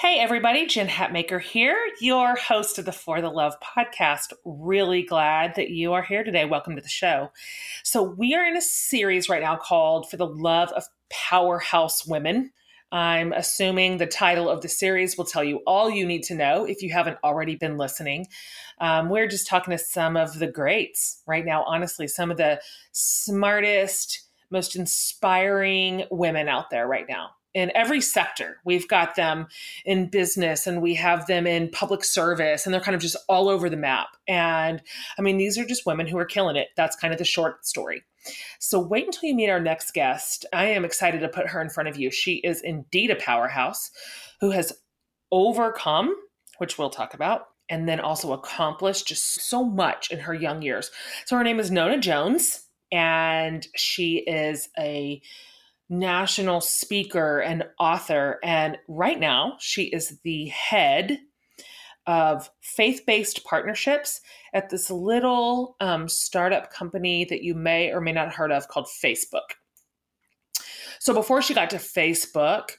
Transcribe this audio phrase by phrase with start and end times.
[0.00, 4.32] Hey, everybody, Jen Hatmaker here, your host of the For the Love podcast.
[4.46, 6.46] Really glad that you are here today.
[6.46, 7.28] Welcome to the show.
[7.84, 12.50] So, we are in a series right now called For the Love of Powerhouse Women.
[12.90, 16.64] I'm assuming the title of the series will tell you all you need to know
[16.64, 18.26] if you haven't already been listening.
[18.80, 22.58] Um, we're just talking to some of the greats right now, honestly, some of the
[22.92, 28.58] smartest, most inspiring women out there right now in every sector.
[28.64, 29.48] We've got them
[29.84, 33.48] in business and we have them in public service, and they're kind of just all
[33.48, 34.08] over the map.
[34.28, 34.82] And
[35.18, 36.68] I mean, these are just women who are killing it.
[36.76, 38.04] That's kind of the short story.
[38.58, 40.44] So wait until you meet our next guest.
[40.52, 42.10] I am excited to put her in front of you.
[42.10, 43.90] She is indeed a powerhouse
[44.40, 44.72] who has
[45.32, 46.14] overcome,
[46.58, 50.90] which we'll talk about, and then also accomplished just so much in her young years.
[51.24, 55.22] So her name is Nona Jones, and she is a
[55.90, 58.38] national speaker and author.
[58.42, 61.18] And right now, she is the head
[62.06, 64.20] of faith based partnerships
[64.54, 68.68] at this little um, startup company that you may or may not have heard of
[68.68, 69.56] called Facebook.
[70.98, 72.70] So before she got to Facebook,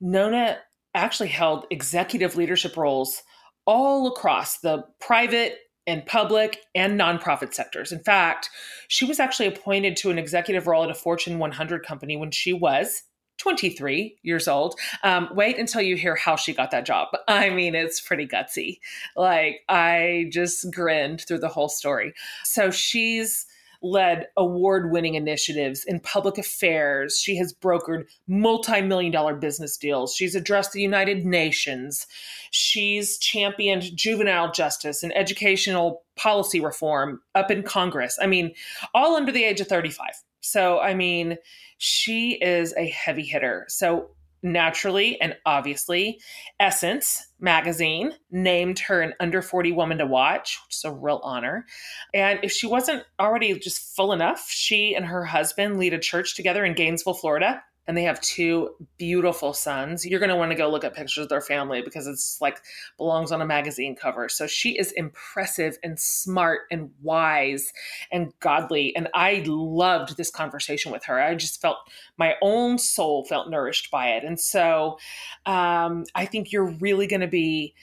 [0.00, 0.58] Nona
[0.94, 3.22] actually held executive leadership roles
[3.66, 7.92] all across the private in public and nonprofit sectors.
[7.92, 8.50] In fact,
[8.88, 12.52] she was actually appointed to an executive role at a Fortune 100 company when she
[12.52, 13.02] was
[13.38, 14.78] 23 years old.
[15.02, 17.08] Um, wait until you hear how she got that job.
[17.28, 18.78] I mean, it's pretty gutsy.
[19.16, 22.14] Like, I just grinned through the whole story.
[22.44, 23.46] So she's
[23.84, 27.18] led award winning initiatives in public affairs.
[27.18, 30.14] She has brokered multi million dollar business deals.
[30.14, 32.06] She's addressed the United Nations.
[32.50, 38.18] She's championed juvenile justice and educational policy reform up in Congress.
[38.20, 38.54] I mean,
[38.94, 40.08] all under the age of 35.
[40.40, 41.36] So, I mean,
[41.78, 43.66] she is a heavy hitter.
[43.68, 44.10] So,
[44.44, 46.20] naturally and obviously,
[46.60, 51.66] Essence magazine named her an under 40 woman to watch, which is a real honor.
[52.12, 56.36] And if she wasn't already just full enough, she and her husband lead a church
[56.36, 60.06] together in Gainesville, Florida and they have two beautiful sons.
[60.06, 62.60] You're going to want to go look at pictures of their family because it's like
[62.96, 64.28] belongs on a magazine cover.
[64.28, 67.72] So she is impressive and smart and wise
[68.10, 68.94] and godly.
[68.96, 71.20] And I loved this conversation with her.
[71.20, 71.78] I just felt
[72.16, 74.24] my own soul felt nourished by it.
[74.24, 74.98] And so
[75.46, 77.74] um, I think you're really going to be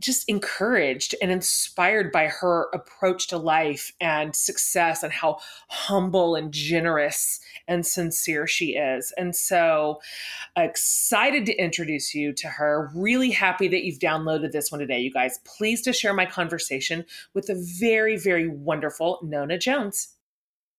[0.00, 5.38] just encouraged and inspired by her approach to life and success and how
[5.68, 9.12] humble and generous and sincere she is.
[9.16, 10.00] And so
[10.56, 12.90] excited to introduce you to her.
[12.94, 15.38] Really happy that you've downloaded this one today, you guys.
[15.44, 20.08] Pleased to share my conversation with the very, very wonderful Nona Jones.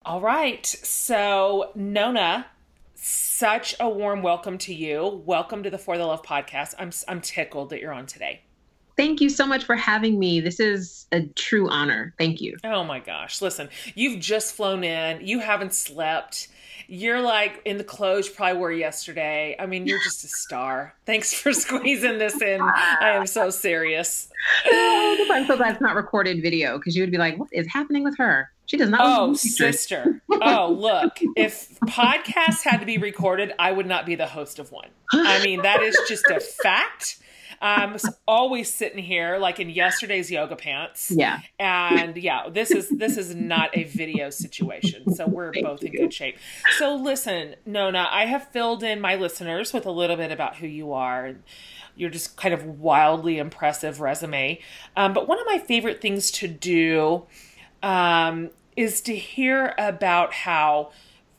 [0.03, 0.65] All right.
[0.65, 2.45] So, Nona,
[2.93, 5.23] such a warm welcome to you.
[5.25, 6.75] Welcome to the For the Love podcast.
[6.77, 8.44] I'm I'm tickled that you're on today.
[8.97, 10.39] Thank you so much for having me.
[10.39, 12.13] This is a true honor.
[12.17, 12.57] Thank you.
[12.63, 13.41] Oh my gosh.
[13.41, 15.25] Listen, you've just flown in.
[15.25, 16.47] You haven't slept.
[16.88, 19.56] You're like in the clothes you probably wore yesterday.
[19.59, 20.94] I mean, you're just a star.
[21.06, 22.61] Thanks for squeezing this in.
[22.61, 24.29] I am so serious.
[24.72, 28.03] I'm so glad it's not recorded video because you would be like, what is happening
[28.03, 28.51] with her?
[28.67, 29.01] She does not.
[29.03, 30.22] Oh, sister.
[30.29, 31.19] oh, look.
[31.35, 34.89] If podcasts had to be recorded, I would not be the host of one.
[35.13, 37.17] I mean, that is just a fact.
[37.61, 41.11] I'm always sitting here like in yesterday's yoga pants.
[41.16, 41.39] Yeah.
[41.59, 45.13] And yeah, this is this is not a video situation.
[45.13, 45.89] So we're both you.
[45.89, 46.38] in good shape.
[46.77, 50.67] So listen, Nona, I have filled in my listeners with a little bit about who
[50.67, 51.35] you are.
[51.95, 54.59] You're just kind of wildly impressive resume.
[54.95, 57.25] Um, but one of my favorite things to do
[57.81, 60.91] um, is to hear about how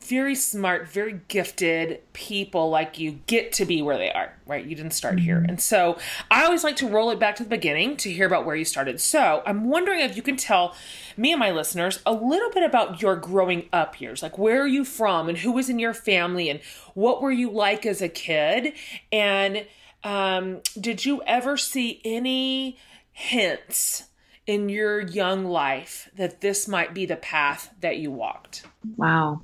[0.07, 4.65] very smart, very gifted people like you get to be where they are, right?
[4.65, 5.37] You didn't start here.
[5.37, 5.51] Mm-hmm.
[5.51, 5.99] And so
[6.31, 8.65] I always like to roll it back to the beginning to hear about where you
[8.65, 9.01] started.
[9.01, 10.75] So I'm wondering if you can tell
[11.17, 14.23] me and my listeners a little bit about your growing up years.
[14.23, 16.61] Like, where are you from and who was in your family and
[16.95, 18.73] what were you like as a kid?
[19.13, 19.67] And
[20.05, 22.79] um, did you ever see any
[23.13, 24.05] hints?
[24.47, 28.65] in your young life that this might be the path that you walked?
[28.97, 29.43] Wow.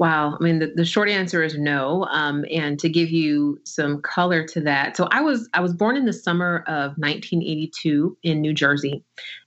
[0.00, 0.38] Wow.
[0.40, 2.06] I mean, the, the short answer is no.
[2.06, 5.94] Um, and to give you some color to that, so I was I was born
[5.94, 9.04] in the summer of 1982 in New Jersey,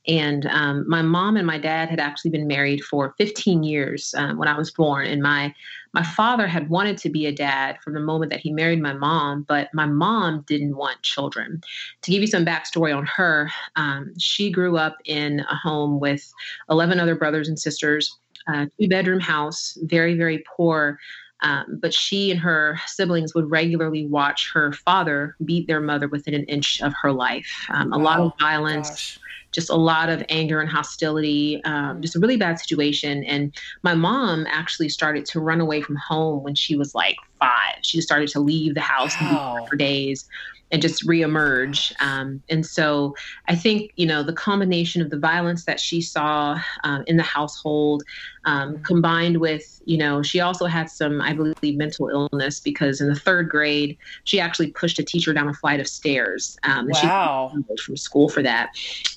[0.07, 4.37] and um, my mom and my dad had actually been married for 15 years um,
[4.37, 5.07] when I was born.
[5.07, 5.55] And my
[5.91, 8.93] my father had wanted to be a dad from the moment that he married my
[8.93, 11.61] mom, but my mom didn't want children.
[12.03, 16.31] To give you some backstory on her, um, she grew up in a home with
[16.69, 20.99] 11 other brothers and sisters uh, two bedroom house, very, very poor.
[21.41, 26.33] Um, but she and her siblings would regularly watch her father beat their mother within
[26.33, 27.65] an inch of her life.
[27.69, 28.03] Um, a wow.
[28.03, 29.19] lot of violence, Gosh.
[29.51, 33.25] just a lot of anger and hostility, um, just a really bad situation.
[33.25, 33.53] And
[33.83, 37.75] my mom actually started to run away from home when she was like five.
[37.81, 39.65] She just started to leave the house wow.
[39.69, 40.25] for days
[40.73, 41.93] and just reemerge.
[42.01, 43.15] Um, and so
[43.47, 47.23] I think, you know, the combination of the violence that she saw um, in the
[47.23, 48.01] household,
[48.45, 53.07] um, combined with, you know, she also had some, I believe, mental illness because in
[53.07, 56.57] the third grade, she actually pushed a teacher down a flight of stairs.
[56.63, 57.51] Um, and wow.
[57.53, 58.71] She from school for that.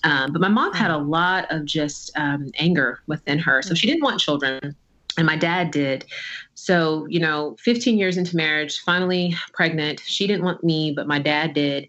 [0.04, 3.62] Um, but my mom had a lot of just um, anger within her.
[3.62, 4.76] So she didn't want children
[5.16, 6.04] and my dad did.
[6.54, 10.00] So, you know, 15 years into marriage, finally pregnant.
[10.04, 11.88] She didn't want me, but my dad did.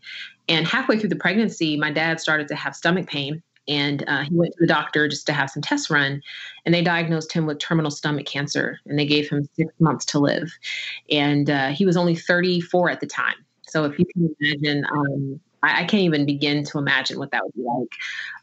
[0.49, 3.41] And halfway through the pregnancy, my dad started to have stomach pain.
[3.67, 6.21] And uh, he went to the doctor just to have some tests run.
[6.65, 8.79] And they diagnosed him with terminal stomach cancer.
[8.85, 10.49] And they gave him six months to live.
[11.11, 13.35] And uh, he was only 34 at the time.
[13.67, 17.43] So if you can imagine, um, I, I, can't even begin to imagine what that
[17.43, 17.91] would be like.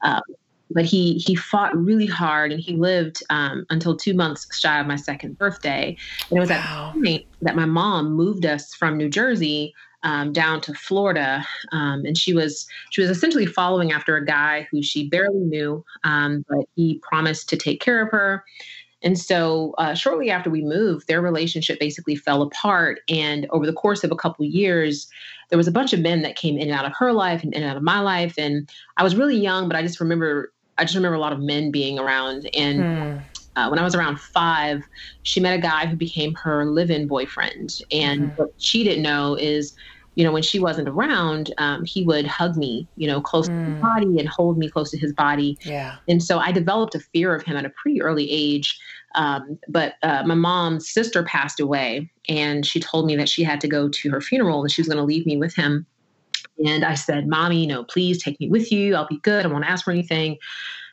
[0.03, 0.23] Um,
[0.71, 4.87] but he he fought really hard and he lived um, until two months shy of
[4.87, 5.97] my second birthday.
[6.31, 6.57] And it was wow.
[6.57, 9.75] at that point that my mom moved us from New Jersey
[10.05, 14.69] um, down to Florida, um, and she was she was essentially following after a guy
[14.71, 18.45] who she barely knew, um, but he promised to take care of her.
[19.05, 23.01] And so, uh, shortly after we moved, their relationship basically fell apart.
[23.09, 25.09] And over the course of a couple years,
[25.51, 27.55] there was a bunch of men that came in and out of her life and
[27.55, 28.35] in and out of my life.
[28.39, 31.41] And I was really young, but I just remember I just remember a lot of
[31.41, 32.49] men being around.
[32.55, 33.19] And hmm.
[33.57, 34.83] uh, when I was around five,
[35.23, 37.81] she met a guy who became her live in boyfriend.
[37.93, 38.43] And mm-hmm.
[38.43, 39.75] what she didn't know is,
[40.17, 43.59] you know, when she wasn't around, um, he would hug me, you know, close mm.
[43.59, 43.81] to his hmm.
[43.81, 45.59] body and hold me close to his body.
[45.63, 45.97] Yeah.
[46.09, 48.79] And so I developed a fear of him at a pretty early age.
[49.15, 53.61] Um, but uh, my mom's sister passed away, and she told me that she had
[53.61, 55.87] to go to her funeral and she was going to leave me with him.
[56.65, 58.95] And I said, Mommy, you know, please take me with you.
[58.95, 59.45] I'll be good.
[59.45, 60.39] I won't ask for anything.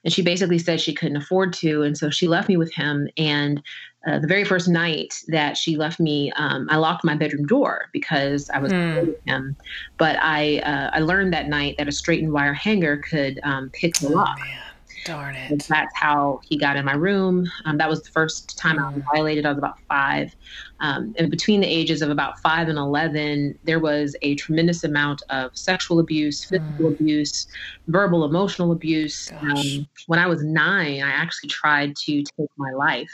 [0.03, 1.83] And she basically said she couldn't afford to.
[1.83, 3.07] And so she left me with him.
[3.17, 3.61] And
[4.07, 7.89] uh, the very first night that she left me, um, I locked my bedroom door
[7.93, 9.07] because I was mm.
[9.07, 9.55] with him.
[9.97, 13.93] But I uh, I learned that night that a straightened wire hanger could um, pick
[13.97, 14.39] the lock.
[14.41, 14.70] Oh,
[15.05, 15.51] Darn it.
[15.51, 17.49] And that's how he got in my room.
[17.65, 19.05] Um, that was the first time I was mm.
[19.13, 19.45] violated.
[19.45, 20.35] I was about five.
[20.79, 25.21] Um, and between the ages of about five and 11, there was a tremendous amount
[25.29, 26.93] of sexual abuse, physical mm.
[26.93, 27.47] abuse,
[27.87, 29.31] verbal, emotional abuse.
[29.41, 33.11] Um, when I was nine, I actually tried to take my life.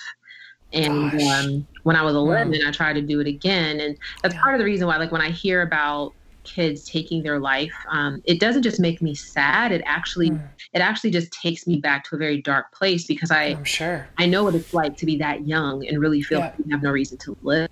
[0.74, 2.68] And um, when I was 11, mm.
[2.68, 3.80] I tried to do it again.
[3.80, 4.42] And that's yeah.
[4.42, 6.14] part of the reason why, like, when I hear about
[6.48, 10.50] kids taking their life um, it doesn't just make me sad it actually mm.
[10.74, 14.08] it actually just takes me back to a very dark place because i i'm sure
[14.18, 16.46] i know what it's like to be that young and really feel yeah.
[16.46, 17.70] like you have no reason to live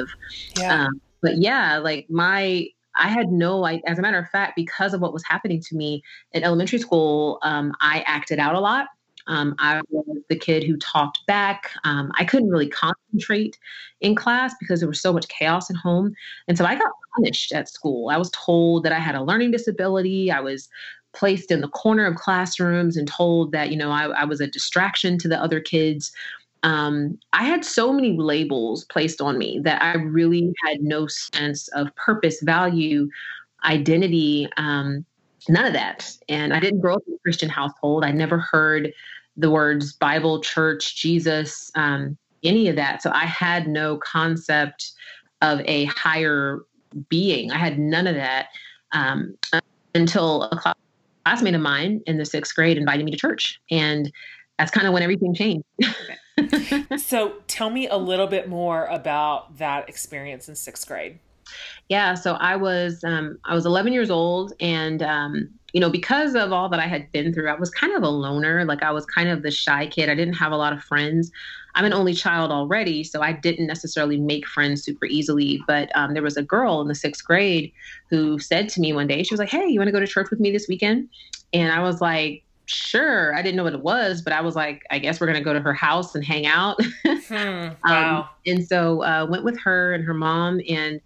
[0.57, 0.86] yeah.
[0.86, 4.94] Um, but yeah like my I had no, like, as a matter of fact, because
[4.94, 6.01] of what was happening to me
[6.31, 8.88] in elementary school, um, I acted out a lot.
[9.27, 11.72] Um, I was the kid who talked back.
[11.83, 13.57] Um, I couldn't really concentrate
[14.01, 16.14] in class because there was so much chaos at home.
[16.47, 18.09] And so I got punished at school.
[18.09, 20.31] I was told that I had a learning disability.
[20.31, 20.69] I was
[21.14, 24.47] placed in the corner of classrooms and told that, you know, I, I was a
[24.47, 26.11] distraction to the other kids.
[26.64, 31.68] Um, I had so many labels placed on me that I really had no sense
[31.69, 33.07] of purpose, value,
[33.64, 34.50] identity.
[34.57, 35.06] Um,
[35.47, 36.11] none of that.
[36.28, 38.04] And I didn't grow up in a Christian household.
[38.04, 38.92] I never heard
[39.37, 43.01] the words Bible, church, Jesus, um, any of that.
[43.01, 44.92] So I had no concept
[45.42, 46.61] of a higher
[47.09, 47.51] being.
[47.51, 48.47] I had none of that
[48.92, 49.35] um,
[49.94, 50.75] until a
[51.25, 53.59] classmate of mine in the sixth grade invited me to church.
[53.69, 54.11] And
[54.57, 55.65] that's kind of when everything changed.
[56.97, 61.19] so tell me a little bit more about that experience in sixth grade.
[61.89, 66.36] Yeah, so I was um, I was 11 years old, and um, you know, because
[66.36, 68.64] of all that I had been through, I was kind of a loner.
[68.64, 70.08] Like I was kind of the shy kid.
[70.10, 71.30] I didn't have a lot of friends.
[71.76, 75.60] I'm an only child already, so I didn't necessarily make friends super easily.
[75.68, 77.74] But um, there was a girl in the sixth grade
[78.10, 80.08] who said to me one day, she was like, "Hey, you want to go to
[80.08, 81.10] church with me this weekend?"
[81.52, 83.36] And I was like, sure.
[83.36, 85.44] I didn't know what it was, but I was like, I guess we're going to
[85.44, 86.80] go to her house and hang out.
[87.28, 88.30] Hmm, Um, wow.
[88.46, 91.02] and so uh, went with her and her mom and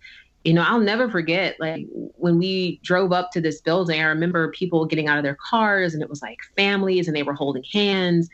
[0.49, 4.49] you know i'll never forget like when we drove up to this building i remember
[4.49, 7.63] people getting out of their cars and it was like families and they were holding
[7.71, 8.27] hands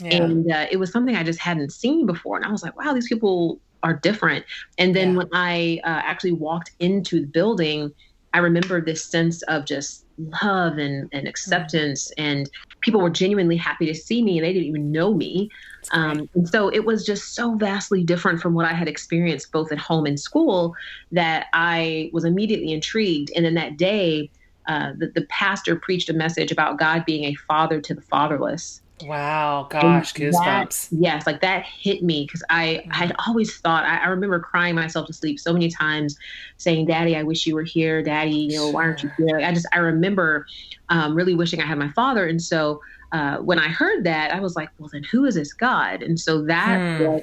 [0.00, 0.16] yeah.
[0.16, 2.92] and uh, it was something i just hadn't seen before and i was like wow
[2.92, 4.44] these people are different
[4.78, 5.18] and then Yeah.
[5.18, 7.92] when i uh, actually walked into the building
[8.32, 10.04] i remember this sense of just
[10.42, 12.50] love and, and acceptance and
[12.82, 15.48] people were genuinely happy to see me and they didn't even know me
[15.92, 19.72] um, and so it was just so vastly different from what I had experienced both
[19.72, 20.74] at home and school
[21.10, 23.30] that I was immediately intrigued.
[23.34, 24.30] And then that day,
[24.68, 28.80] uh, the, the pastor preached a message about God being a father to the fatherless.
[29.02, 29.66] Wow.
[29.70, 30.90] Gosh, And goosebumps.
[30.90, 32.92] That, yes, like that hit me because I Mhm.
[32.92, 36.16] had always thought, I, I remember crying myself to sleep so many times
[36.58, 38.02] saying, Daddy, I wish you were here.
[38.02, 39.40] Daddy, you know, why aren't you here?
[39.40, 40.44] I just, I remember
[40.90, 42.26] um, really wishing I had my father.
[42.26, 42.80] And so
[43.12, 46.02] uh, when I heard that, I was like, well, then who is this God?
[46.02, 46.94] And so that Hmm.
[46.96, 47.22] what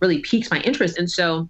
[0.00, 0.98] really piqued my interest.
[0.98, 1.48] And so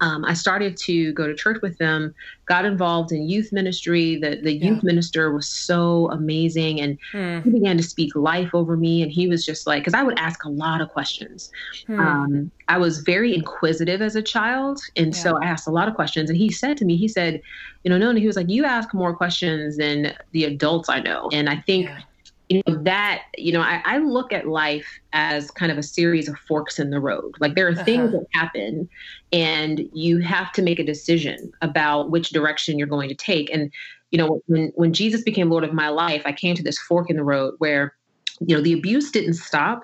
[0.00, 2.14] um, I started to go to church with them,
[2.46, 4.16] got involved in youth ministry.
[4.20, 4.68] The, the Yeah.
[4.70, 6.80] youth minister was so amazing.
[6.80, 9.02] And Hmm, he began to speak life over me.
[9.02, 11.50] And he was just like, because I would ask a lot of questions.
[11.86, 11.98] hmm.
[12.00, 14.80] Um, I was very inquisitive as a child.
[14.96, 16.28] And so I asked a lot of questions.
[16.30, 17.40] And he said to me, he said,
[17.84, 21.28] you know, no, he was like, you ask more questions than the adults I know.
[21.32, 22.00] And I think Yeah.
[22.48, 26.28] You know that you know I, I look at life as kind of a series
[26.28, 28.18] of forks in the road like there are things Uh-huh.
[28.20, 28.88] that happen
[29.32, 33.72] and you have to make a decision about which direction you're going to take and
[34.10, 37.10] you know when when jesus became lord of my life i came to this fork
[37.10, 37.94] in the road where
[38.40, 39.82] you know the abuse didn't stop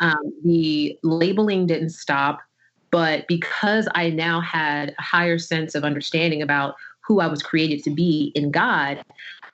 [0.00, 2.38] um, the labeling didn't stop
[2.90, 6.74] but because i now had a higher sense of understanding about
[7.06, 9.02] who i was created to be in god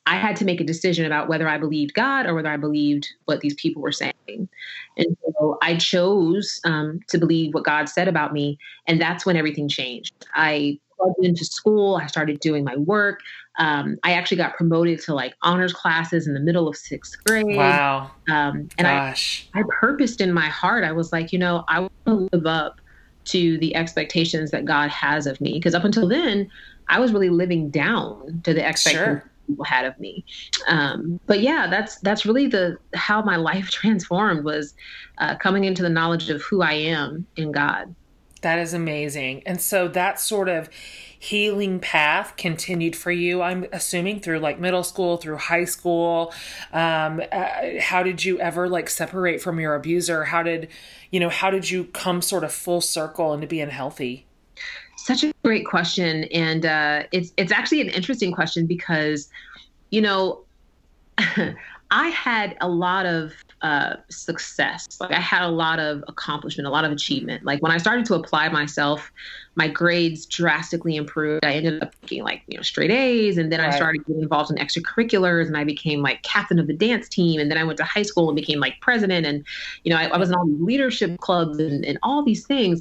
[0.06, 3.08] I had to make a decision about whether I believed God or whether I believed
[3.25, 4.12] what these people were saying.
[4.28, 8.58] And so I chose um, to believe what God said about me.
[8.87, 10.12] And that's when everything changed.
[10.34, 13.20] I plugged into school, I started doing my work.
[13.58, 17.56] Um, I actually got promoted to like honors classes in the middle of sixth grade.
[17.56, 18.11] Wow.
[18.30, 19.49] Um, and I, Gosh.
[19.54, 22.80] I purposed in my heart, I was like, you know, I want to live up
[23.26, 25.54] to the expectations that God has of me.
[25.54, 26.50] Because up until then,
[26.88, 29.33] I was really living down to the expectations Sure.
[29.46, 30.24] People had of me.
[30.68, 34.74] Um, but yeah, that's that's really the how my life transformed was
[35.18, 37.94] uh, coming into the knowledge of who I am in God.
[38.42, 39.42] That is amazing.
[39.46, 40.68] And so that sort of
[41.18, 46.34] healing path continued for you, I'm assuming, through like middle school, through high school.
[46.70, 50.24] Um, uh, how did you ever like separate from your abuser?
[50.24, 50.68] How did,
[51.10, 54.26] you know, how did you come sort of full circle into being healthy?
[55.04, 59.28] Such a great question, and uh, it's it's actually an interesting question because,
[59.90, 60.40] you know,
[61.90, 64.99] I had a lot of uh, success.
[64.99, 67.44] Like I had a lot of accomplishment, a lot of achievement.
[67.44, 69.12] Like when I started to apply myself,
[69.56, 71.44] my grades drastically improved.
[71.44, 74.50] I ended up getting like you know straight A's, and then I started getting involved
[74.50, 77.40] in extracurriculars, and I became like captain of the dance team.
[77.40, 79.44] And then I went to high school and became like president, and
[79.82, 82.80] you know I, I was in all these leadership clubs and, and all these things.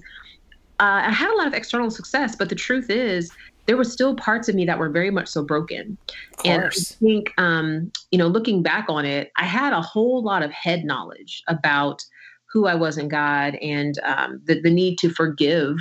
[0.79, 3.31] Uh, I had a lot of external success, but the truth is,
[3.65, 5.97] there were still parts of me that were very much so broken.
[6.43, 10.43] And I think, um, you know, looking back on it, I had a whole lot
[10.43, 12.03] of head knowledge about
[12.51, 15.77] who I was in God and um, the, the need to forgive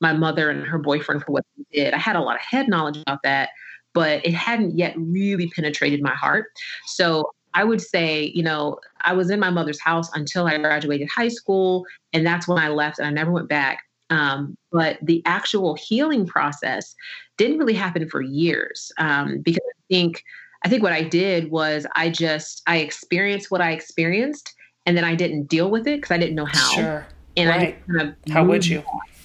[0.00, 1.94] my mother and her boyfriend for what they did.
[1.94, 3.50] I had a lot of head knowledge about that,
[3.94, 6.46] but it hadn't yet really penetrated my heart.
[6.86, 11.08] So I would say, you know, I was in my mother's house until I graduated
[11.08, 13.82] high school, and that's when I left and I never went back.
[14.10, 16.94] Um, but the actual healing process
[17.36, 20.24] didn't really happen for years um, because I think
[20.62, 24.52] I think what I did was I just I experienced what I experienced,
[24.84, 26.74] and then I didn't deal with it because I didn't know how.
[26.74, 27.06] Sure.
[27.36, 27.78] And I Right.
[27.78, 28.82] just kind of How would you?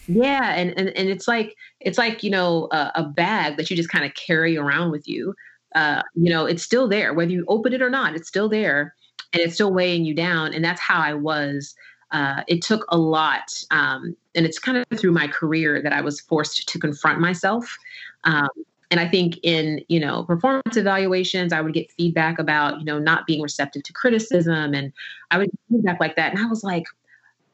[0.07, 3.75] yeah, and and, and it's like it's like you know a, a bag that you
[3.75, 5.33] just kind of carry around with you.
[5.73, 8.15] Uh, you know, it's still there whether you open it or not.
[8.15, 8.93] It's still there,
[9.33, 10.53] and it's still weighing you down.
[10.53, 11.75] And that's how I was.
[12.15, 15.99] Uh, it took a lot, um, and it's kind of through my career that I
[15.99, 17.77] was forced to confront myself.
[18.23, 18.47] Um,
[18.89, 22.99] and I think in you know performance evaluations, I would get feedback about you know
[22.99, 24.93] not being receptive to criticism, and
[25.29, 26.33] I would get feedback like that.
[26.33, 26.85] And I was like,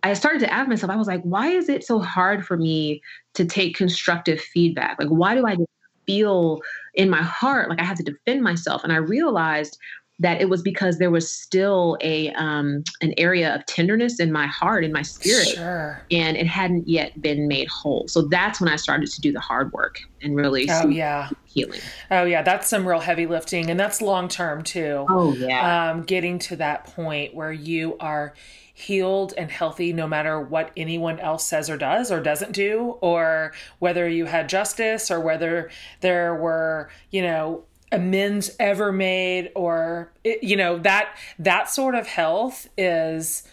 [0.03, 3.01] I started to ask myself, I was like, why is it so hard for me
[3.34, 5.00] to take constructive feedback?
[5.00, 5.58] Like, why do I
[6.06, 6.60] feel
[6.94, 8.84] in my heart like I have to defend myself?
[8.84, 9.80] And I realized
[10.22, 14.46] that it was because there was still a um, an area of tenderness in my
[14.46, 16.01] heart, in my spirit, sure.
[16.12, 18.08] and it hadn't yet been made whole.
[18.08, 21.82] So that's when I started to do the hard work and really oh yeah healing.
[22.12, 25.06] Oh yeah, that's some real heavy lifting, and that's long term too.
[25.10, 28.36] Oh yeah, um, getting to that point where you are
[28.74, 33.54] healed and healthy no matter what anyone else says or does or doesn't do or
[33.78, 40.43] whether you had justice or whether there were you know amends ever made or it,
[40.43, 43.43] you know that that sort of health is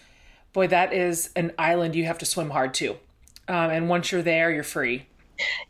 [0.53, 2.91] boy that is an island you have to swim hard to
[3.47, 5.05] um, and once you're there you're free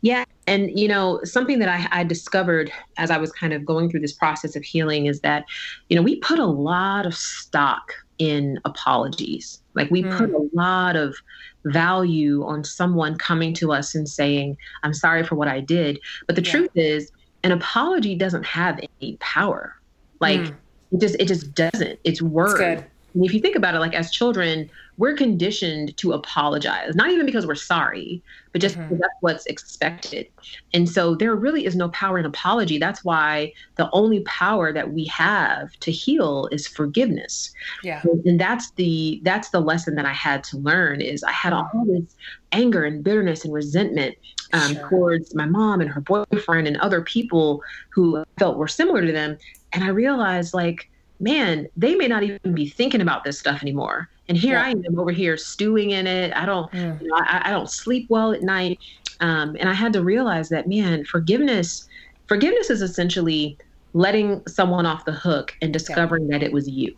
[0.02, 3.90] yeah and you know something that I, I discovered as i was kind of going
[3.90, 5.44] through this process of healing is that
[5.88, 9.60] you know we put a lot of stock in apologies.
[9.74, 10.16] Like we mm.
[10.16, 11.16] put a lot of
[11.64, 15.98] value on someone coming to us and saying, I'm sorry for what I did.
[16.26, 16.50] But the yeah.
[16.50, 17.10] truth is,
[17.42, 19.76] an apology doesn't have any power.
[20.20, 20.54] Like mm.
[20.92, 21.98] it just it just doesn't.
[22.04, 22.84] It's words.
[23.14, 24.70] And if you think about it, like as children,
[25.00, 28.82] we're conditioned to apologize, not even because we're sorry, but just mm-hmm.
[28.82, 30.26] because that's what's expected.
[30.74, 32.76] And so there really is no power in apology.
[32.76, 37.50] That's why the only power that we have to heal is forgiveness.
[37.82, 38.02] Yeah.
[38.04, 41.54] And, and that's the that's the lesson that I had to learn is I had
[41.54, 42.14] all this
[42.52, 44.16] anger and bitterness and resentment
[44.52, 44.88] um, sure.
[44.90, 49.38] towards my mom and her boyfriend and other people who felt were similar to them.
[49.72, 50.89] And I realized like
[51.20, 54.08] man, they may not even be thinking about this stuff anymore.
[54.28, 54.64] And here yeah.
[54.64, 56.32] I am over here stewing in it.
[56.34, 57.00] I don't, mm.
[57.00, 58.78] you know, I, I, don't sleep well at night.
[59.20, 61.88] Um, and I had to realize that, man, forgiveness,
[62.26, 63.58] forgiveness is essentially
[63.92, 66.38] letting someone off the hook and discovering yeah.
[66.38, 66.96] that it was you.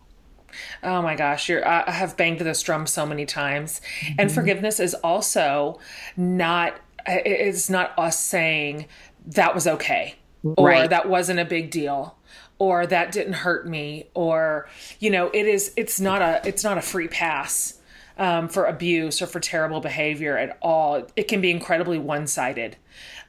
[0.83, 3.81] Oh my gosh, you're I have banged this drum so many times.
[4.01, 4.13] Mm-hmm.
[4.19, 5.79] And forgiveness is also
[6.15, 8.85] not it's not us saying
[9.25, 12.15] that was okay or that wasn't a big deal
[12.63, 14.69] or that didn't hurt me or
[15.01, 17.77] you know it is it's not a it's not a free pass
[18.17, 21.05] um, for abuse or for terrible behavior at all.
[21.17, 22.77] It can be incredibly one-sided.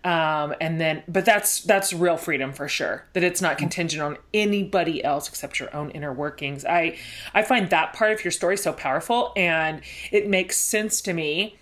[0.04, 4.18] Um, and then but that's that's real freedom for sure that it's not contingent on
[4.32, 6.64] anybody else except your own inner workings.
[6.64, 6.96] I
[7.32, 9.80] i find that part of your story so powerful and
[10.12, 11.56] it makes sense to me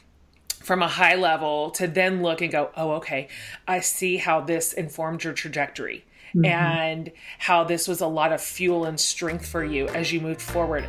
[0.49, 3.29] from a high level to then look and go oh okay
[3.67, 6.45] i see how this informed your trajectory mm-hmm.
[6.45, 10.43] and how this was a lot of fuel and strength for you as you moved
[10.43, 10.87] forward.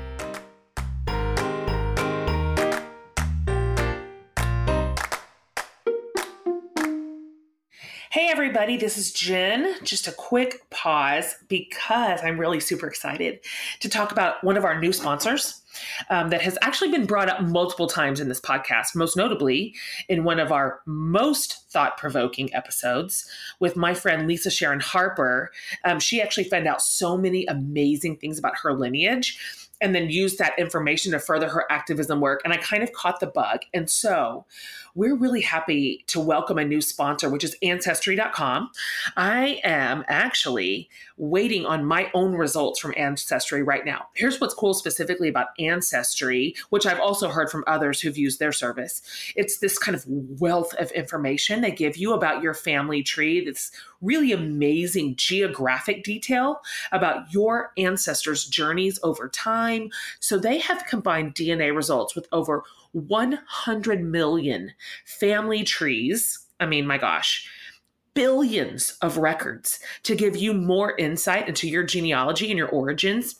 [8.14, 9.74] Hey, everybody, this is Jen.
[9.84, 13.40] Just a quick pause because I'm really super excited
[13.80, 15.64] to talk about one of our new sponsors
[16.12, 19.74] um, that has actually been brought up multiple times in this podcast, most notably
[20.10, 23.28] in one of our most thought provoking episodes
[23.60, 25.50] with my friend Lisa Sharon Harper.
[25.84, 29.40] Um, she actually found out so many amazing things about her lineage
[29.82, 32.42] and then used that information to further her activism work.
[32.46, 33.62] And I kind of caught the bug.
[33.74, 34.46] And so
[34.96, 38.70] we're really happy to welcome a new sponsor, which is Ancestry.com.
[39.18, 44.08] I am actually waiting on my own results from Ancestry right now.
[44.14, 48.52] Here's what's cool specifically about Ancestry, which I've also heard from others who've used their
[48.52, 49.02] service.
[49.36, 53.44] It's this kind of wealth of information they give you about your family tree.
[53.44, 56.60] This really amazing geographic detail
[56.92, 59.90] about your ancestors' journeys over time.
[60.20, 64.72] So they have combined DNA results with over 100 million
[65.06, 66.40] family trees.
[66.60, 67.50] I mean, my gosh,
[68.14, 73.36] billions of records to give you more insight into your genealogy and your origins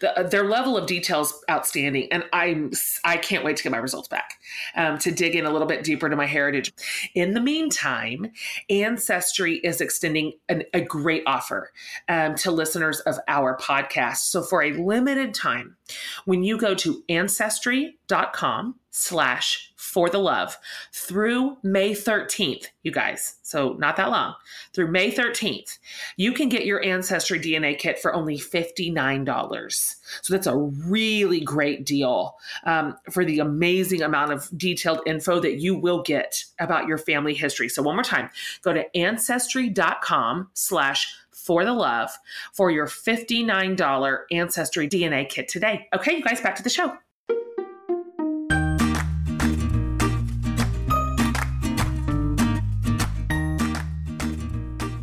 [0.00, 2.72] the, uh, their level of details outstanding and i'm
[3.04, 4.34] i can't wait to get my results back
[4.76, 6.72] um, to dig in a little bit deeper to my heritage
[7.14, 8.30] in the meantime
[8.68, 11.70] ancestry is extending an, a great offer
[12.08, 15.76] um, to listeners of our podcast so for a limited time
[16.24, 20.58] when you go to ancestry.com slash for the love
[20.92, 23.36] through May 13th, you guys.
[23.42, 24.34] So not that long.
[24.72, 25.78] Through May 13th,
[26.16, 29.96] you can get your Ancestry DNA kit for only $59.
[30.22, 35.60] So that's a really great deal um, for the amazing amount of detailed info that
[35.60, 37.68] you will get about your family history.
[37.68, 38.30] So one more time,
[38.62, 42.10] go to ancestry.com slash for the love
[42.52, 45.88] for your $59 Ancestry DNA kit today.
[45.94, 46.96] Okay, you guys, back to the show.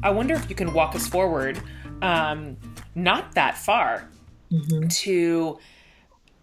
[0.03, 1.61] I wonder if you can walk us forward,
[2.01, 2.55] um,
[2.95, 4.07] not that far,
[4.49, 4.87] mm-hmm.
[4.87, 5.59] to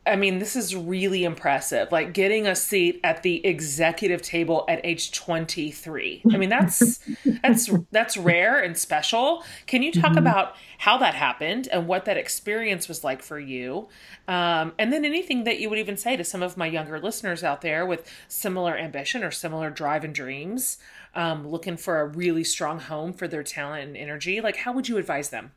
[0.06, 1.90] I mean, this is really impressive.
[1.90, 6.22] Like getting a seat at the executive table at age 23.
[6.30, 7.00] I mean, that's
[7.42, 9.44] that's that's rare and special.
[9.66, 10.18] Can you talk mm-hmm.
[10.18, 13.88] about how that happened and what that experience was like for you?
[14.28, 17.42] Um, and then anything that you would even say to some of my younger listeners
[17.42, 20.76] out there with similar ambition or similar drive and dreams,
[21.14, 24.42] um, looking for a really strong home for their talent and energy.
[24.42, 25.52] Like, how would you advise them,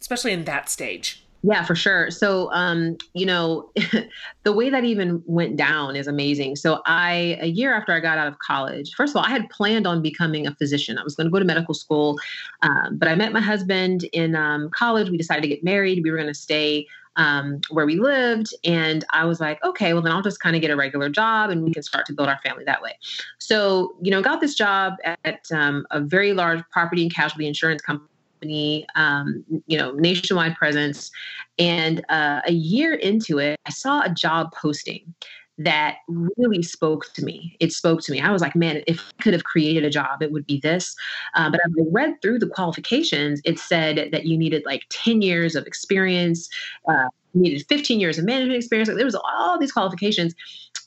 [0.00, 1.24] especially in that stage?
[1.42, 2.10] Yeah, for sure.
[2.10, 3.70] So, um, you know,
[4.42, 6.56] the way that even went down is amazing.
[6.56, 9.48] So, I, a year after I got out of college, first of all, I had
[9.50, 10.98] planned on becoming a physician.
[10.98, 12.18] I was going to go to medical school,
[12.62, 15.10] um, but I met my husband in um, college.
[15.10, 16.02] We decided to get married.
[16.02, 16.86] We were going to stay
[17.18, 18.54] um, where we lived.
[18.64, 21.50] And I was like, okay, well, then I'll just kind of get a regular job
[21.50, 22.92] and we can start to build our family that way.
[23.38, 27.82] So, you know, got this job at um, a very large property and casualty insurance
[27.82, 31.10] company company, um, you know, nationwide presence.
[31.58, 35.14] And uh, a year into it, I saw a job posting
[35.60, 37.56] that really spoke to me.
[37.58, 38.20] It spoke to me.
[38.20, 40.94] I was like, man, if I could have created a job, it would be this.
[41.34, 45.56] Uh, but I read through the qualifications, it said that you needed like 10 years
[45.56, 46.48] of experience,
[46.88, 48.88] uh, needed 15 years of management experience.
[48.88, 50.32] Like, there was all these qualifications.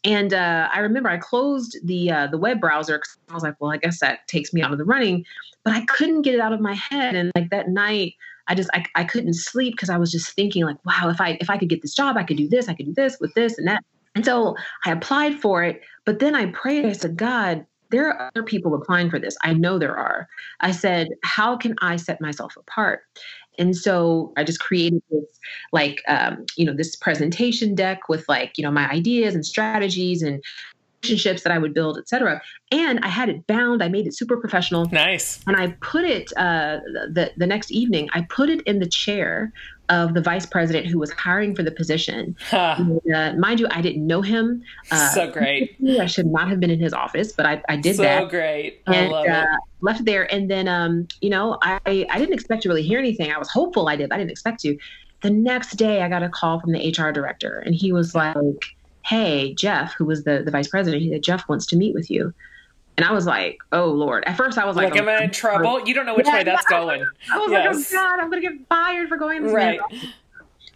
[0.04, 3.56] And uh, I remember I closed the uh, the web browser because I was like,
[3.60, 5.26] well, I guess that takes me out of the running
[5.64, 7.16] but I couldn't get it out of my head.
[7.16, 8.16] And like that night,
[8.48, 11.38] I just I, I couldn't sleep because I was just thinking like, wow, if I
[11.40, 13.34] if I could get this job, I could do this, I could do this with
[13.34, 13.84] this and that.
[14.16, 16.86] And so I applied for it, but then I prayed.
[16.86, 19.38] I said, God, there are other people applying for this.
[19.44, 20.28] I know there are.
[20.60, 23.04] I said, how can I set myself apart?
[23.58, 25.26] And so I just created this,
[25.72, 30.22] like, um, you know, this presentation deck with like, you know, my ideas and strategies
[30.22, 30.42] and
[31.04, 32.42] relationships that I would build, etc.
[32.72, 33.84] And I had it bound.
[33.84, 34.86] I made it super professional.
[34.92, 35.40] Nice.
[35.48, 36.80] And I put it uh,
[37.12, 38.10] the the next evening.
[38.14, 39.52] I put it in the chair
[39.92, 42.36] of the vice president who was hiring for the position.
[42.50, 42.76] Huh.
[42.80, 44.64] And, uh, mind you, I didn't know him.
[44.90, 45.76] Uh, so great.
[46.00, 48.24] I should not have been in his office, but I, I did so that.
[48.24, 48.82] So great.
[48.88, 49.32] I and, love it.
[49.32, 49.46] Uh,
[49.82, 53.32] left there, and then um, you know, I I didn't expect to really hear anything.
[53.32, 54.12] I was hopeful I did.
[54.12, 54.78] I didn't expect to.
[55.22, 58.36] The next day, I got a call from the HR director, and he was like
[59.04, 62.10] hey, Jeff, who was the, the vice president, he said, Jeff wants to meet with
[62.10, 62.34] you.
[62.98, 64.24] And I was like, oh, Lord.
[64.26, 65.88] At first, I was like, like am I in trouble?
[65.88, 67.06] You don't know which yeah, way that's going.
[67.32, 67.92] I was yes.
[67.92, 69.80] like, oh, God, I'm going to get fired for going this right.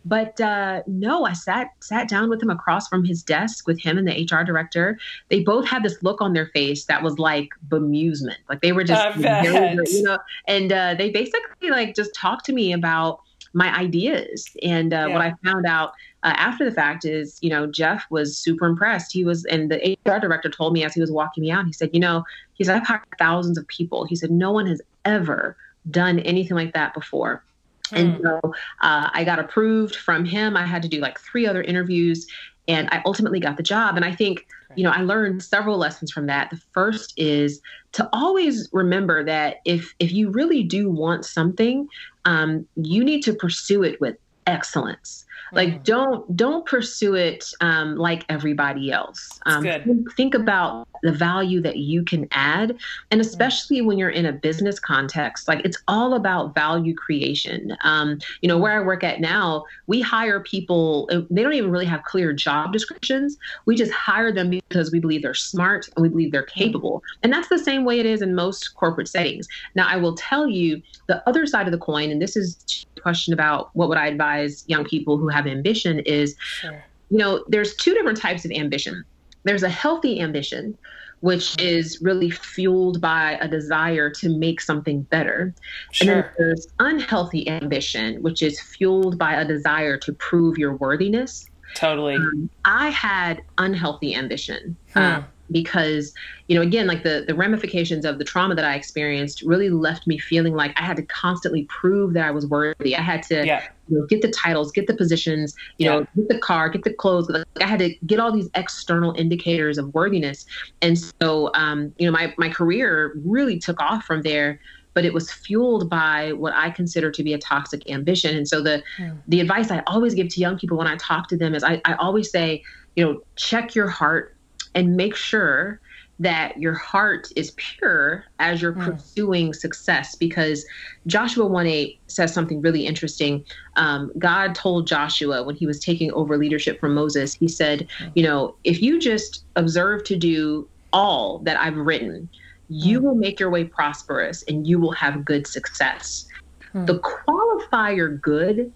[0.05, 3.97] But uh, no, I sat sat down with him across from his desk with him
[3.97, 4.99] and the HR director.
[5.29, 8.83] They both had this look on their face that was like bemusement, like they were
[8.83, 10.19] just, you know.
[10.47, 13.19] And uh, they basically like just talked to me about
[13.53, 14.47] my ideas.
[14.61, 15.13] And uh, yeah.
[15.13, 15.93] what I found out
[16.25, 19.13] uh, after the fact is, you know, Jeff was super impressed.
[19.13, 21.71] He was, and the HR director told me as he was walking me out, he
[21.71, 22.23] said, you know,
[22.55, 24.05] he said, I've hired thousands of people.
[24.05, 25.55] He said, no one has ever
[25.91, 27.43] done anything like that before.
[27.91, 27.95] Hmm.
[27.95, 28.41] And so
[28.81, 30.57] uh, I got approved from him.
[30.57, 32.25] I had to do like three other interviews
[32.67, 33.95] and I ultimately got the job.
[33.95, 36.49] And I think, you know, I learned several lessons from that.
[36.49, 37.61] The first is
[37.91, 41.87] to always remember that if if you really do want something,
[42.25, 45.24] um, you need to pursue it with excellence
[45.55, 45.83] like mm.
[45.83, 49.39] don't don't pursue it um, like everybody else.
[49.45, 52.75] Um, think, think, about the value that you can add
[53.11, 57.75] and especially when you're in a business context like it's all about value creation.
[57.83, 61.71] Um, you know where i work at now we hire people uh, they don't even
[61.71, 63.37] really have clear job descriptions.
[63.65, 66.47] We just hire them because we believe they're smart and we believe they're mm.
[66.53, 67.03] capable.
[67.23, 69.47] And that's the same way it is in most corporate settings.
[69.75, 73.01] Now i will tell you the other side of the coin and this is a
[73.01, 76.83] question about what would i advise young people who have ambition is sure.
[77.09, 79.03] you know there's two different types of ambition
[79.43, 80.77] there's a healthy ambition
[81.21, 85.53] which is really fueled by a desire to make something better
[85.91, 86.13] sure.
[86.13, 91.47] and then there's unhealthy ambition which is fueled by a desire to prove your worthiness
[91.75, 94.99] totally um, i had unhealthy ambition hmm.
[94.99, 96.13] um, because
[96.47, 100.07] you know again like the the ramifications of the trauma that i experienced really left
[100.07, 103.45] me feeling like i had to constantly prove that i was worthy i had to
[103.45, 103.63] yeah.
[103.87, 105.99] you know, get the titles get the positions you yeah.
[105.99, 109.13] know get the car get the clothes like i had to get all these external
[109.13, 110.45] indicators of worthiness
[110.81, 114.59] and so um, you know my, my career really took off from there
[114.95, 118.35] but it was fueled by what I consider to be a toxic ambition.
[118.35, 119.17] And so the mm.
[119.27, 121.81] the advice I always give to young people when I talk to them is I,
[121.83, 122.63] I always say,
[122.95, 124.34] you know, check your heart
[124.75, 125.79] and make sure
[126.19, 128.85] that your heart is pure as you're mm.
[128.85, 130.65] pursuing success because
[131.07, 133.43] joshua 1-8 says something really interesting
[133.75, 138.11] um, god told joshua when he was taking over leadership from moses he said mm.
[138.15, 142.29] you know if you just observe to do all that i've written
[142.69, 143.03] you mm.
[143.03, 146.25] will make your way prosperous and you will have good success
[146.73, 146.85] mm.
[146.85, 148.71] the qualifier good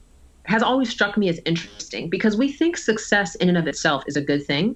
[0.49, 4.17] has always struck me as interesting because we think success in and of itself is
[4.17, 4.75] a good thing.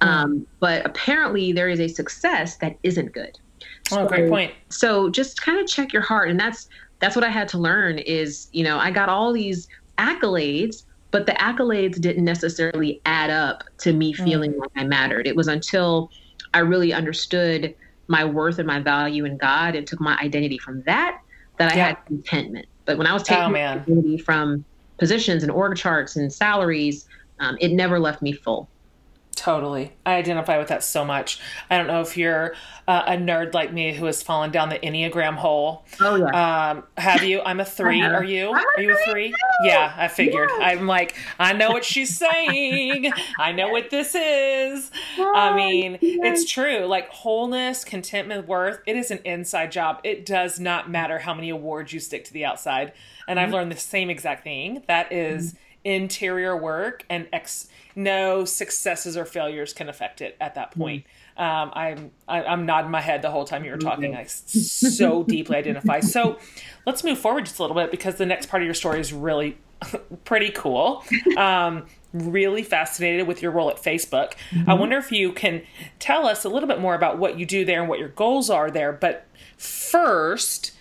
[0.00, 0.06] Mm.
[0.06, 3.38] Um, but apparently, there is a success that isn't good.
[3.88, 4.52] So, oh, great point.
[4.68, 6.68] So just kind of check your heart, and that's
[7.00, 7.98] that's what I had to learn.
[7.98, 13.64] Is you know I got all these accolades, but the accolades didn't necessarily add up
[13.78, 14.24] to me mm.
[14.24, 15.26] feeling like I mattered.
[15.26, 16.10] It was until
[16.54, 17.74] I really understood
[18.08, 21.20] my worth and my value in God and took my identity from that
[21.58, 21.86] that I yeah.
[21.88, 22.66] had contentment.
[22.84, 24.64] But when I was taking oh, identity from
[24.98, 27.06] positions and org charts and salaries,
[27.38, 28.68] um, it never left me full.
[29.40, 29.94] Totally.
[30.04, 31.40] I identify with that so much.
[31.70, 32.54] I don't know if you're
[32.86, 35.86] uh, a nerd like me who has fallen down the Enneagram hole.
[35.98, 36.72] Oh, yeah.
[36.72, 37.40] Um, have you?
[37.40, 38.02] I'm a three.
[38.02, 38.50] Are you?
[38.50, 39.34] Are you a three?
[39.64, 40.50] Yeah, I figured.
[40.58, 40.66] Yeah.
[40.66, 43.10] I'm like, I know what she's saying.
[43.38, 44.90] I know what this is.
[45.18, 46.84] I mean, it's true.
[46.84, 50.00] Like wholeness, contentment, worth, it is an inside job.
[50.04, 52.92] It does not matter how many awards you stick to the outside.
[53.26, 53.46] And mm-hmm.
[53.46, 54.82] I've learned the same exact thing.
[54.86, 60.54] That is, mm-hmm interior work and ex no successes or failures can affect it at
[60.54, 61.04] that point.
[61.36, 64.14] Um, I'm I, am i am nodding my head the whole time you were talking.
[64.14, 66.00] I so deeply identify.
[66.00, 66.38] So
[66.86, 69.12] let's move forward just a little bit because the next part of your story is
[69.12, 69.58] really
[70.24, 71.04] pretty cool.
[71.36, 74.34] Um, really fascinated with your role at Facebook.
[74.50, 74.68] Mm-hmm.
[74.68, 75.62] I wonder if you can
[75.98, 78.50] tell us a little bit more about what you do there and what your goals
[78.50, 78.92] are there.
[78.92, 80.72] But first,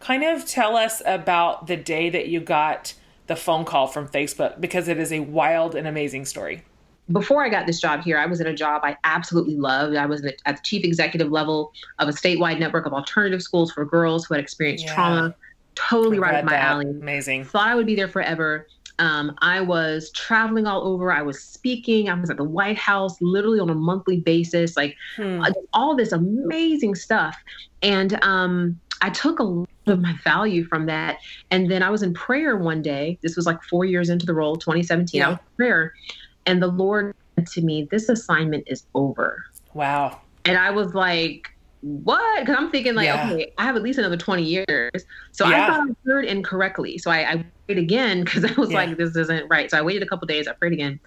[0.00, 2.94] kind of tell us about the day that you got
[3.28, 6.62] the phone call from Facebook because it is a wild and amazing story.
[7.12, 9.96] Before I got this job here, I was in a job I absolutely loved.
[9.96, 13.84] I was at the chief executive level of a statewide network of alternative schools for
[13.84, 14.94] girls who had experienced yeah.
[14.94, 15.34] trauma.
[15.74, 16.62] Totally right up my that.
[16.62, 16.86] alley.
[16.86, 17.44] Amazing.
[17.44, 18.66] Thought I would be there forever.
[18.98, 21.12] Um, I was traveling all over.
[21.12, 22.08] I was speaking.
[22.08, 25.40] I was at the White House literally on a monthly basis, like hmm.
[25.40, 27.36] Uh, all this amazing stuff.
[27.80, 31.18] And um, I took a of my value from that.
[31.50, 33.18] And then I was in prayer one day.
[33.22, 35.18] This was like four years into the role, 2017.
[35.18, 35.26] Yeah.
[35.26, 35.94] I was in prayer,
[36.46, 39.44] and the Lord said to me, This assignment is over.
[39.74, 40.20] Wow.
[40.44, 42.40] And I was like, what?
[42.40, 43.30] Because I'm thinking like, yeah.
[43.30, 44.90] okay, I have at least another 20 years.
[45.32, 45.64] So yeah.
[45.64, 46.98] I thought I heard incorrectly.
[46.98, 49.70] So I, I prayed again because I was like, this isn't right.
[49.70, 50.48] So I waited a couple days.
[50.48, 50.98] I prayed again,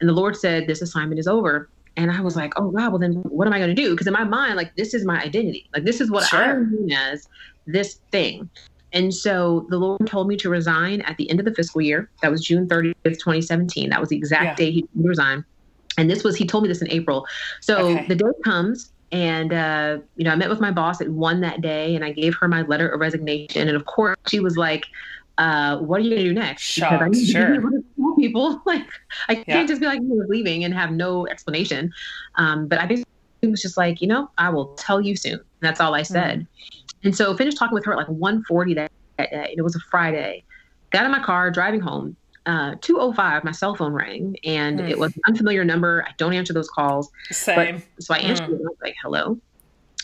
[0.00, 1.68] and the Lord said, this assignment is over.
[1.96, 3.90] And I was like, oh wow, well then what am I going to do?
[3.90, 5.68] Because in my mind, like this is my identity.
[5.74, 6.42] Like this is what sure.
[6.42, 7.28] I'm known as
[7.66, 8.48] this thing.
[8.92, 12.10] And so the Lord told me to resign at the end of the fiscal year.
[12.20, 13.88] That was June 30th, 2017.
[13.90, 14.54] That was the exact yeah.
[14.66, 15.44] day he resigned.
[15.96, 17.26] And this was, he told me this in April.
[17.60, 18.06] So okay.
[18.06, 21.60] the day comes, and uh, you know, I met with my boss at one that
[21.60, 23.68] day, and I gave her my letter of resignation.
[23.68, 24.86] And of course, she was like,
[25.36, 27.60] uh, "What are you gonna do next?" Shocked, because I need sure.
[27.60, 28.86] to tell people like
[29.28, 29.66] I can't yeah.
[29.66, 31.92] just be like leaving and have no explanation.
[32.36, 33.06] Um, but I basically
[33.42, 35.34] was just like, you know, I will tell you soon.
[35.34, 36.40] And that's all I said.
[36.40, 36.81] Mm-hmm.
[37.04, 39.54] And so finished talking with her at like 1:40 that, that day.
[39.56, 40.44] It was a Friday.
[40.90, 42.16] Got in my car, driving home.
[42.44, 44.90] Uh, 205, my cell phone rang, and mm.
[44.90, 46.04] it was an unfamiliar number.
[46.08, 47.08] I don't answer those calls.
[47.30, 47.76] Same.
[47.76, 48.54] But, so I answered mm.
[48.54, 48.62] it.
[48.62, 49.38] I was like, "Hello,"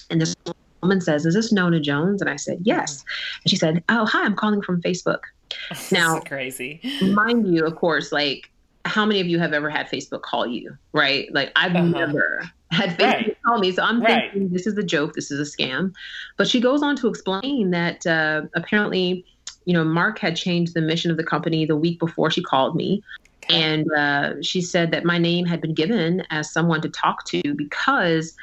[0.09, 0.37] and this
[0.81, 3.05] woman says, "Is this Nona Jones?" And I said, "Yes." Mm.
[3.43, 5.19] And she said, "Oh, hi, I'm calling from Facebook."
[5.93, 6.81] now, crazy.
[7.03, 8.51] Mind you, of course, like
[8.85, 11.33] how many of you have ever had Facebook call you, right?
[11.33, 11.85] Like I've uh-huh.
[11.85, 13.37] never had Facebook right.
[13.49, 13.73] Call me.
[13.73, 14.31] So I'm right.
[14.33, 15.93] thinking this is a joke, this is a scam.
[16.37, 19.25] But she goes on to explain that uh, apparently,
[19.65, 22.77] you know, Mark had changed the mission of the company the week before she called
[22.77, 23.03] me.
[23.45, 23.63] Okay.
[23.63, 27.55] And uh, she said that my name had been given as someone to talk to
[27.55, 28.35] because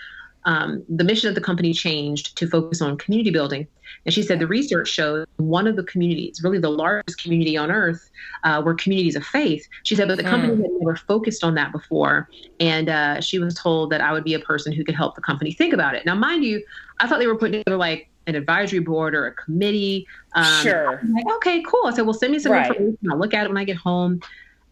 [0.46, 3.68] um, the mission of the company changed to focus on community building.
[4.06, 7.72] And she said the research showed one of the communities, really the largest community on
[7.72, 8.10] earth,
[8.44, 9.68] uh, were communities of faith.
[9.84, 10.62] She said, but the company mm.
[10.62, 12.30] had never focused on that before.
[12.60, 15.22] And uh, she was told that I would be a person who could help the
[15.22, 16.06] company think about it.
[16.06, 16.64] Now, mind you,
[17.00, 20.08] I thought they were putting together like an advisory board or a committee.
[20.34, 21.02] Um, sure.
[21.14, 21.88] like, okay, cool.
[21.88, 22.68] I said, well, send me some right.
[22.68, 22.98] information.
[23.12, 24.22] I'll look at it when I get home.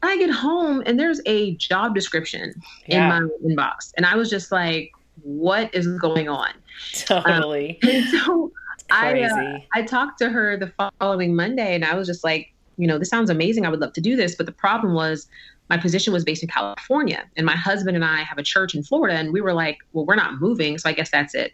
[0.03, 2.53] I get home and there's a job description
[2.87, 3.17] yeah.
[3.17, 3.93] in my inbox.
[3.95, 4.91] And I was just like,
[5.23, 6.51] what is going on?
[6.93, 7.79] Totally.
[7.83, 8.51] Um, so
[8.91, 12.87] I, uh, I talked to her the following Monday and I was just like, you
[12.87, 13.65] know, this sounds amazing.
[13.65, 14.35] I would love to do this.
[14.35, 15.27] But the problem was
[15.69, 18.83] my position was based in California and my husband and I have a church in
[18.83, 19.17] Florida.
[19.17, 20.77] And we were like, well, we're not moving.
[20.77, 21.53] So I guess that's it.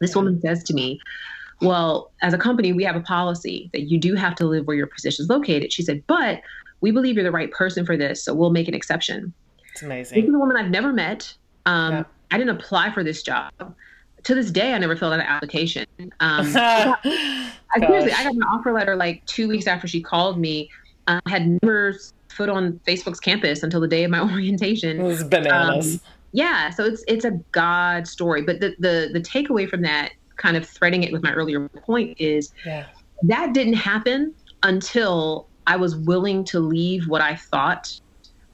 [0.00, 1.00] This woman says to me,
[1.62, 4.76] well, as a company, we have a policy that you do have to live where
[4.76, 5.72] your position is located.
[5.72, 6.42] She said, but
[6.82, 8.22] we believe you're the right person for this.
[8.22, 9.32] So we'll make an exception.
[9.72, 10.20] It's amazing.
[10.20, 11.32] This is a woman I've never met.
[11.64, 12.04] Um, yeah.
[12.30, 13.52] I didn't apply for this job.
[14.24, 15.86] To this day, I never filled out an application.
[15.98, 16.96] Um, I,
[17.74, 20.68] I seriously, I got an offer letter like two weeks after she called me.
[21.06, 21.96] I had never
[22.28, 25.00] foot on Facebook's campus until the day of my orientation.
[25.00, 25.94] It was bananas.
[25.94, 26.00] Um,
[26.32, 28.42] yeah, so it's it's a God story.
[28.42, 32.20] But the the the takeaway from that, kind of threading it with my earlier point,
[32.20, 32.86] is yeah.
[33.22, 38.00] that didn't happen until I was willing to leave what I thought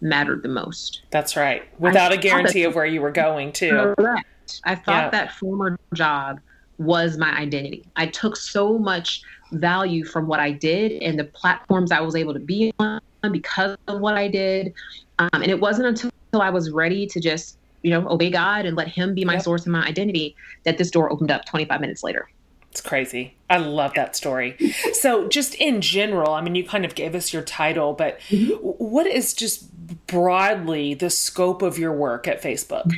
[0.03, 1.03] mattered the most.
[1.11, 1.63] That's right.
[1.81, 3.95] Without I a guarantee of where you were going, too.
[3.99, 4.61] Correct.
[4.65, 6.41] I thought that former job
[6.79, 7.85] was my identity.
[7.97, 12.35] I took so much value from what I did and the platforms I was able
[12.35, 14.75] to be on because of what I did.
[15.19, 18.77] Um, and it wasn't until I was ready to just, you know, obey God and
[18.77, 19.43] let Him be my yep.
[19.43, 20.35] source and my identity
[20.65, 22.29] that this door opened up 25 minutes later.
[22.73, 23.37] It's crazy.
[23.51, 24.57] I love that story.
[24.95, 28.55] So, just in general, I mean, you kind of gave us your title, but mm-hmm.
[28.55, 29.71] what is just
[30.07, 32.91] broadly the scope of your work at Facebook?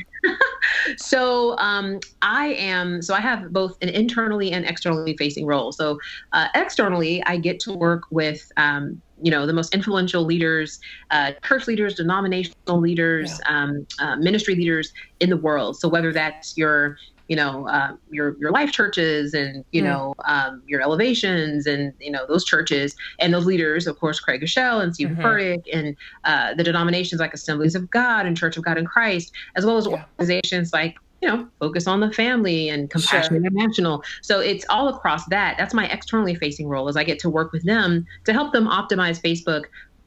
[0.97, 5.73] so, um, I am, so I have both an internally and externally facing role.
[5.73, 5.99] So,
[6.31, 11.31] uh, externally, I get to work with, um, you know the most influential leaders uh,
[11.41, 13.63] church leaders denominational leaders yeah.
[13.63, 18.37] um, uh, ministry leaders in the world so whether that's your you know uh, your
[18.39, 19.85] your life churches and you mm.
[19.85, 24.41] know um, your elevations and you know those churches and those leaders of course craig
[24.41, 25.25] Groeschel and steven mm-hmm.
[25.25, 29.31] furtick and uh, the denominations like assemblies of god and church of god in christ
[29.55, 30.05] as well as yeah.
[30.19, 33.37] organizations like you know focus on the family and compassion sure.
[33.37, 37.29] international so it's all across that that's my externally facing role as i get to
[37.29, 39.63] work with them to help them optimize facebook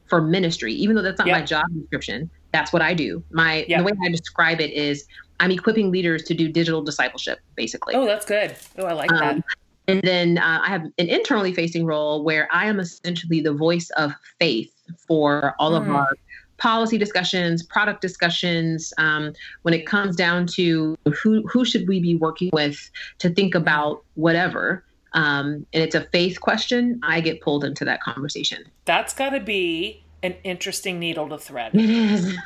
[0.07, 3.83] for ministry even though that's not my job description that's what i do my the
[3.83, 5.05] way i describe it is
[5.39, 7.95] I'm equipping leaders to do digital discipleship, basically.
[7.95, 8.55] Oh, that's good.
[8.77, 9.43] Oh, I like um, that.
[9.87, 13.89] And then uh, I have an internally facing role where I am essentially the voice
[13.91, 14.71] of faith
[15.07, 15.77] for all mm.
[15.77, 15.95] of hmm.
[15.95, 16.09] our
[16.57, 18.93] policy discussions, product discussions.
[18.97, 23.55] Um, when it comes down to who who should we be working with to think
[23.55, 28.63] about whatever, um, and it's a faith question, I get pulled into that conversation.
[28.85, 31.73] That's got to be an interesting needle to thread.
[31.75, 32.37] It is.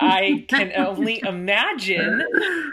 [0.00, 2.24] I can only imagine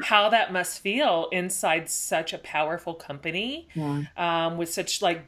[0.03, 4.03] how that must feel inside such a powerful company yeah.
[4.17, 5.25] um, with such like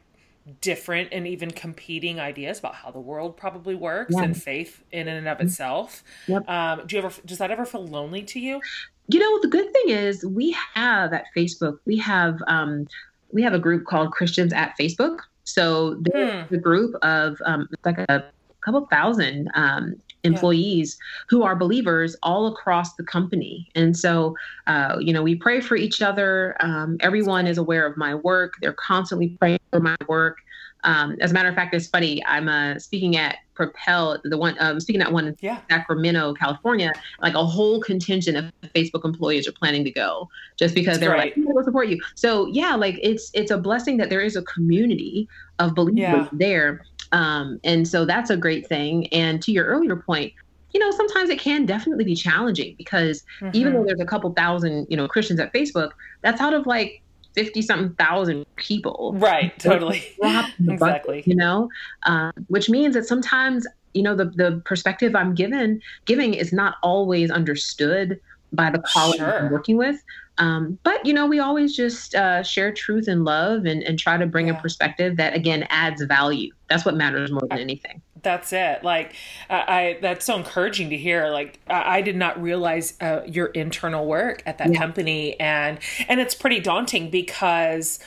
[0.61, 4.23] different and even competing ideas about how the world probably works yeah.
[4.23, 6.03] and faith in and of itself.
[6.27, 6.49] Yep.
[6.49, 8.61] Um, do you ever does that ever feel lonely to you?
[9.07, 12.87] You know, the good thing is we have at Facebook, we have um,
[13.31, 15.19] we have a group called Christians at Facebook.
[15.45, 16.55] So there's hmm.
[16.55, 18.25] a group of um, like a
[18.63, 21.25] couple thousand um, employees yeah.
[21.29, 23.69] who are believers all across the company.
[23.75, 24.35] And so,
[24.67, 26.55] uh, you know, we pray for each other.
[26.59, 28.53] Um, everyone is aware of my work.
[28.61, 30.37] They're constantly praying for my work.
[30.85, 32.23] Um, as a matter of fact, it's funny.
[32.25, 35.59] I'm uh, speaking at Propel, the one um, speaking at one in yeah.
[35.69, 36.91] Sacramento, California.
[37.21, 41.35] Like a whole contingent of Facebook employees are planning to go just because they're right.
[41.37, 44.41] like, "We'll support you." So yeah, like it's it's a blessing that there is a
[44.41, 46.29] community of believers yeah.
[46.33, 49.07] there um, and so that's a great thing.
[49.13, 50.33] And to your earlier point,
[50.71, 53.55] you know, sometimes it can definitely be challenging because mm-hmm.
[53.55, 57.03] even though there's a couple thousand, you know, Christians at Facebook, that's out of like
[57.35, 59.13] 50 something thousand people.
[59.15, 59.57] Right.
[59.59, 60.03] Totally.
[60.23, 60.77] exactly.
[60.77, 61.69] Bucket, you know,
[62.03, 66.77] um, which means that sometimes, you know, the, the perspective I'm given, giving is not
[66.81, 68.19] always understood
[68.51, 69.45] by the colleagues sure.
[69.45, 70.03] I'm working with.
[70.37, 74.17] Um, but you know, we always just uh, share truth and love and, and try
[74.17, 74.57] to bring yeah.
[74.57, 76.51] a perspective that again adds value.
[76.69, 78.01] That's what matters more than anything.
[78.23, 78.83] That's it.
[78.83, 79.13] Like
[79.49, 81.27] I, that's so encouraging to hear.
[81.27, 84.79] Like I, I did not realize uh, your internal work at that yeah.
[84.79, 87.99] company, and and it's pretty daunting because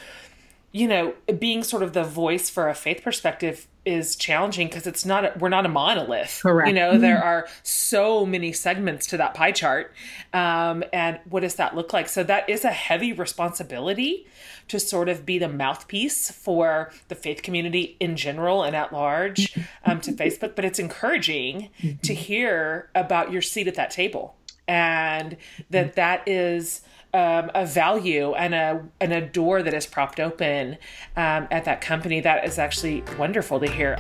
[0.73, 5.07] you know being sort of the voice for a faith perspective is challenging because it's
[5.07, 6.41] not a, we're not a monolith.
[6.43, 6.69] Correct.
[6.69, 7.01] you know mm-hmm.
[7.01, 9.93] there are so many segments to that pie chart
[10.35, 12.09] um, and what does that look like?
[12.09, 14.27] So that is a heavy responsibility
[14.69, 19.57] to sort of be the mouthpiece for the faith community in general and at large
[19.85, 21.97] um, to facebook but it's encouraging mm-hmm.
[22.03, 24.37] to hear about your seat at that table
[24.69, 25.37] and
[25.71, 26.83] that that is
[27.15, 30.79] um, a value and a and a door that is propped open
[31.17, 32.21] um, at that company.
[32.21, 33.97] That is actually wonderful to hear.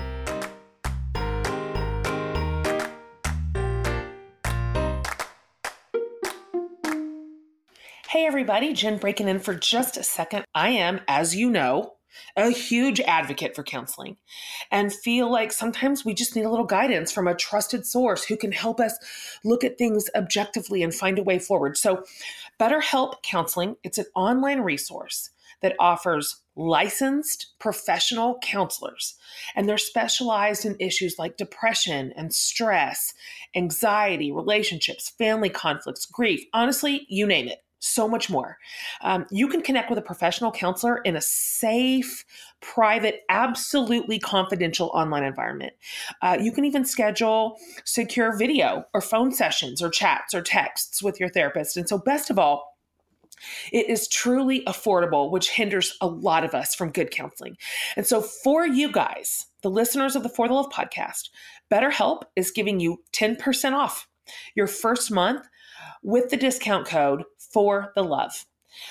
[8.08, 10.44] Hey everybody, Jen breaking in for just a second.
[10.54, 11.96] I am, as you know,
[12.36, 14.16] a huge advocate for counseling
[14.70, 18.36] and feel like sometimes we just need a little guidance from a trusted source who
[18.36, 18.96] can help us
[19.44, 21.76] look at things objectively and find a way forward.
[21.76, 22.04] So,
[22.58, 25.30] BetterHelp Counseling, it's an online resource
[25.62, 29.14] that offers licensed professional counselors
[29.54, 33.12] and they're specialized in issues like depression and stress,
[33.54, 38.58] anxiety, relationships, family conflicts, grief, honestly, you name it so much more.
[39.02, 42.24] Um, you can connect with a professional counselor in a safe,
[42.60, 45.72] private, absolutely confidential online environment.
[46.22, 51.20] Uh, you can even schedule secure video or phone sessions or chats or texts with
[51.20, 51.76] your therapist.
[51.76, 52.76] And so, best of all,
[53.70, 57.56] It is truly affordable, which hinders a lot of us from good counseling.
[57.96, 61.28] And so, for you guys, the listeners of the For the Love podcast,
[61.70, 64.08] BetterHelp is giving you 10% off
[64.54, 65.46] your first month
[66.02, 67.24] with the discount code
[67.56, 68.44] for the love.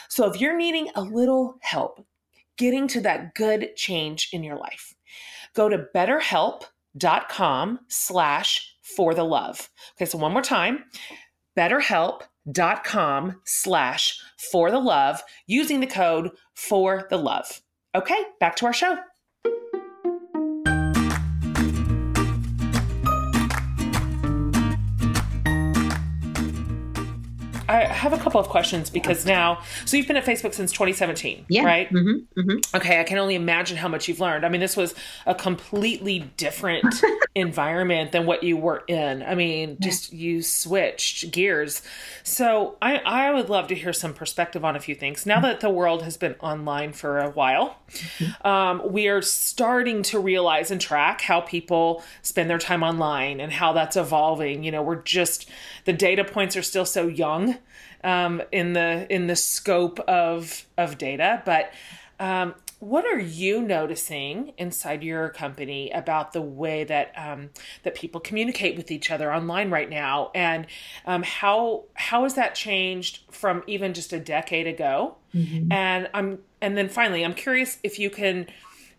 [0.09, 2.03] So, if you're needing a little help
[2.57, 4.95] getting to that good change in your life,
[5.53, 9.69] go to betterhelp.com slash for the love.
[9.95, 10.85] Okay, so one more time,
[11.55, 14.19] betterhelp.com slash
[14.51, 17.61] for the love using the code for the love.
[17.93, 18.97] Okay, back to our show.
[27.85, 31.45] I have a couple of questions because now, so you've been at Facebook since 2017,
[31.49, 31.63] Yeah.
[31.63, 31.89] right?
[31.89, 32.75] Mm-hmm, mm-hmm.
[32.75, 34.45] Okay, I can only imagine how much you've learned.
[34.45, 36.85] I mean, this was a completely different
[37.35, 39.23] environment than what you were in.
[39.23, 41.81] I mean, just you switched gears.
[42.23, 45.25] So I, I would love to hear some perspective on a few things.
[45.25, 47.77] Now that the world has been online for a while,
[48.43, 53.51] um, we are starting to realize and track how people spend their time online and
[53.51, 54.63] how that's evolving.
[54.63, 55.49] You know, we're just
[55.85, 57.57] the data points are still so young
[58.05, 61.73] um, in the in the scope of of data, but
[62.19, 67.49] um, what are you noticing inside your company about the way that um,
[67.83, 70.67] that people communicate with each other online right now, and
[71.05, 75.15] um, how how has that changed from even just a decade ago?
[75.71, 78.47] And I'm and then finally, I'm curious if you can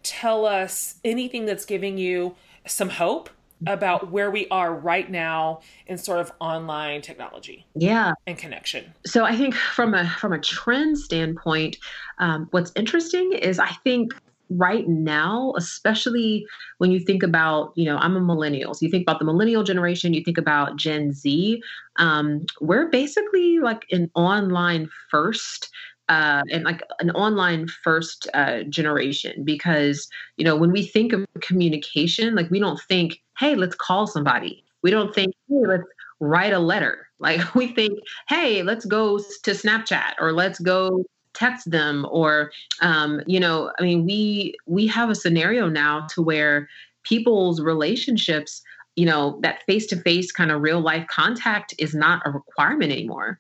[0.03, 2.35] tell us anything that's giving you
[2.67, 3.31] some hope
[3.67, 8.13] about where we are right now in sort of online technology Yeah.
[8.27, 8.93] and connection.
[9.07, 11.77] So I think from a from a trend standpoint,
[12.19, 14.13] um, what's interesting is I think
[14.51, 16.47] right now, especially
[16.79, 18.75] when you think about, you know, I'm a millennial.
[18.75, 21.61] So you think about the millennial generation, you think about Gen Z.
[21.97, 25.71] Um, we're basically like an online first
[26.09, 31.27] uh, and like an online first uh, generation because you know when we think of
[31.41, 34.65] communication like we don't think hey let's call somebody.
[34.83, 35.89] We don't think hey let's
[36.21, 37.03] write a letter.
[37.19, 37.99] Like we think
[38.29, 41.03] hey let's go to snapchat or let's go
[41.33, 42.51] text them or
[42.81, 46.69] um, you know i mean we we have a scenario now to where
[47.05, 48.63] people's relationships
[48.97, 53.39] you know that face-to-face kind of real life contact is not a requirement anymore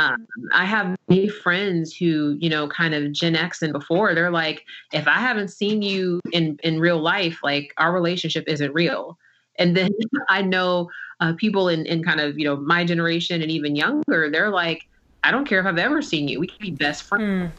[0.00, 4.30] um, I have many friends who, you know, kind of Gen X and before, they're
[4.30, 9.18] like, if I haven't seen you in in real life, like our relationship isn't real.
[9.58, 9.90] And then
[10.30, 10.88] I know
[11.20, 14.88] uh, people in in kind of you know my generation and even younger, they're like,
[15.22, 16.40] I don't care if I've ever seen you.
[16.40, 17.52] We can be best friends.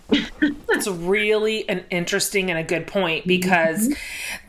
[0.67, 3.93] That's really an interesting and a good point because,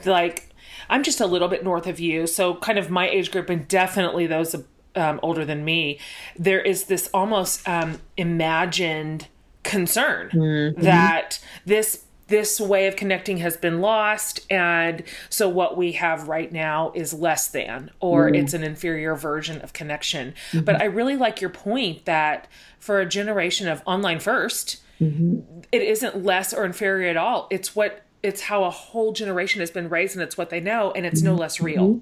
[0.06, 0.48] like,
[0.88, 3.68] I'm just a little bit north of you, so kind of my age group, and
[3.68, 4.56] definitely those
[4.94, 5.98] um, older than me.
[6.38, 9.28] There is this almost um, imagined
[9.62, 10.82] concern mm-hmm.
[10.82, 16.50] that this this way of connecting has been lost and so what we have right
[16.50, 18.36] now is less than or mm.
[18.38, 20.32] it's an inferior version of connection.
[20.50, 20.64] Mm-hmm.
[20.64, 25.40] But i really like your point that for a generation of online first mm-hmm.
[25.70, 27.48] it isn't less or inferior at all.
[27.50, 30.92] It's what it's how a whole generation has been raised and it's what they know
[30.92, 32.00] and it's no less real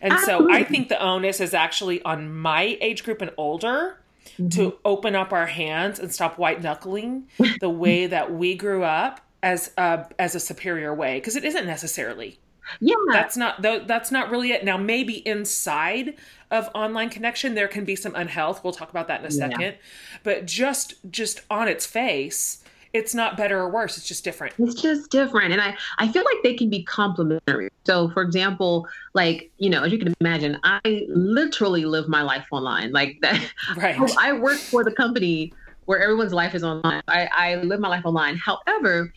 [0.00, 0.52] and so oh.
[0.52, 3.98] i think the onus is actually on my age group and older
[4.36, 4.76] to mm-hmm.
[4.84, 7.26] open up our hands and stop white knuckling
[7.60, 11.66] the way that we grew up as a as a superior way because it isn't
[11.66, 12.38] necessarily.
[12.80, 14.64] Yeah, that's not that's not really it.
[14.64, 16.14] Now maybe inside
[16.50, 18.62] of online connection there can be some unhealth.
[18.62, 19.76] We'll talk about that in a second.
[20.22, 22.62] But just just on its face
[22.92, 24.54] it's not better or worse it's just different.
[24.58, 27.68] It's just different and i i feel like they can be complementary.
[27.84, 32.46] So for example like you know as you can imagine i literally live my life
[32.50, 33.40] online like that
[33.76, 33.98] right.
[34.18, 35.52] I work for the company
[35.88, 37.02] where everyone's life is online.
[37.08, 38.36] I, I live my life online.
[38.36, 39.10] However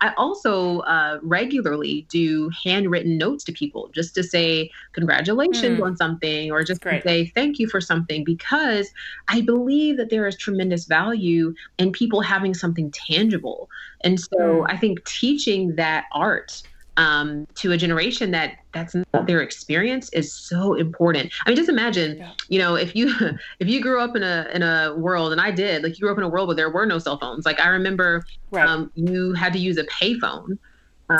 [0.00, 5.84] I also uh, regularly do handwritten notes to people just to say congratulations Mm.
[5.84, 8.90] on something or just to say thank you for something because
[9.28, 13.68] I believe that there is tremendous value in people having something tangible.
[14.02, 14.66] And so Mm.
[14.68, 16.62] I think teaching that art
[16.96, 21.32] um, to a generation that that's not their experience is so important.
[21.44, 22.32] I mean, just imagine, Yeah.
[22.48, 23.12] you know, if you
[23.60, 26.12] if you grew up in a in a world, and I did, like you grew
[26.12, 27.44] up in a world where there were no cell phones.
[27.44, 30.58] Like I remember, right um, you had to use a payphone.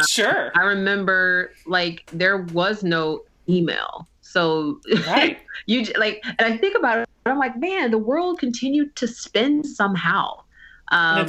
[0.08, 6.76] sure I remember, like there was no email, so right you like, and I think
[6.76, 10.42] about it, I'm like, man, the world continued to spin somehow.
[10.93, 11.28] Um,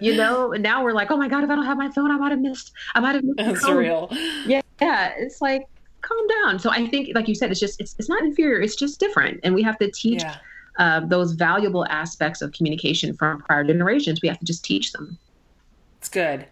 [0.00, 2.16] you know, now we're like, oh my god, if I don't have my phone, I
[2.16, 2.72] might have missed.
[2.94, 3.36] I might have missed.
[3.36, 3.76] the it's code.
[3.76, 4.08] real
[4.46, 5.66] Yeah, yeah, it's like
[6.00, 6.58] calm down.
[6.58, 8.60] So I think, like you said, it's just it's it's not inferior.
[8.60, 10.36] It's just different, and we have to teach yeah
[10.78, 14.20] uh, those valuable aspects of communication from prior generations.
[14.22, 15.18] We have to just teach them.
[16.06, 16.46] It's good.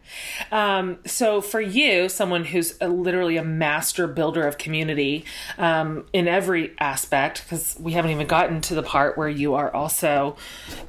[0.50, 5.24] Um, so, for you, someone who's a, literally a master builder of community
[5.58, 9.72] um, in every aspect, because we haven't even gotten to the part where you are
[9.72, 10.36] also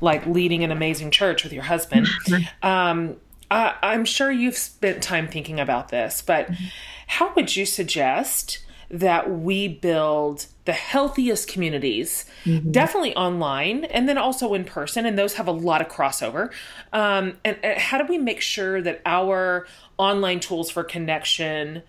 [0.01, 2.07] like leading an amazing church with your husband.
[2.63, 3.17] Um,
[3.51, 6.65] I, I'm sure you've spent time thinking about this, but mm-hmm.
[7.05, 8.64] how would you suggest
[8.99, 12.71] that we build the healthiest communities, mm-hmm.
[12.71, 15.05] definitely online and then also in person.
[15.05, 16.51] And those have a lot of crossover.
[16.93, 19.67] Um, and, and, how do we make sure that our
[19.97, 21.83] online tools for connection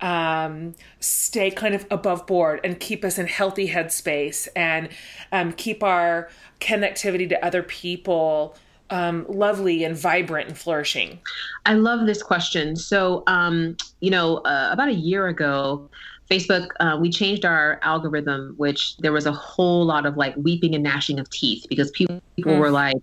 [0.00, 4.88] um, stay kind of above board and keep us in healthy headspace and
[5.32, 6.28] um, keep our
[6.60, 8.56] connectivity to other people?
[8.90, 11.18] um, lovely and vibrant and flourishing?
[11.66, 12.76] I love this question.
[12.76, 15.88] So, um, you know, uh, about a year ago,
[16.30, 20.74] Facebook, uh, we changed our algorithm, which there was a whole lot of like weeping
[20.74, 22.60] and gnashing of teeth because people, people mm.
[22.60, 22.96] were like,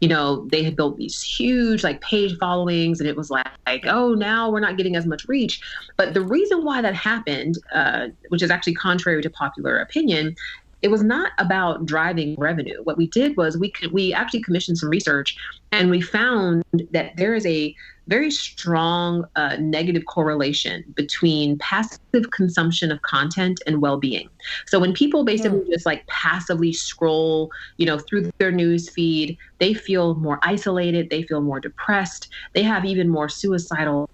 [0.00, 3.86] you know, they had built these huge like page followings, and it was like, like,
[3.86, 5.60] oh, now we're not getting as much reach.
[5.96, 10.34] But the reason why that happened, uh, which is actually contrary to popular opinion,
[10.82, 12.80] it was not about driving revenue.
[12.84, 15.36] What we did was we could, we actually commissioned some research,
[15.72, 17.74] and we found that there is a
[18.08, 24.28] very strong uh, negative correlation between passive consumption of content and well-being.
[24.66, 25.70] So when people basically mm.
[25.70, 31.22] just like passively scroll, you know, through their news feed, they feel more isolated, they
[31.22, 34.08] feel more depressed, they have even more suicidal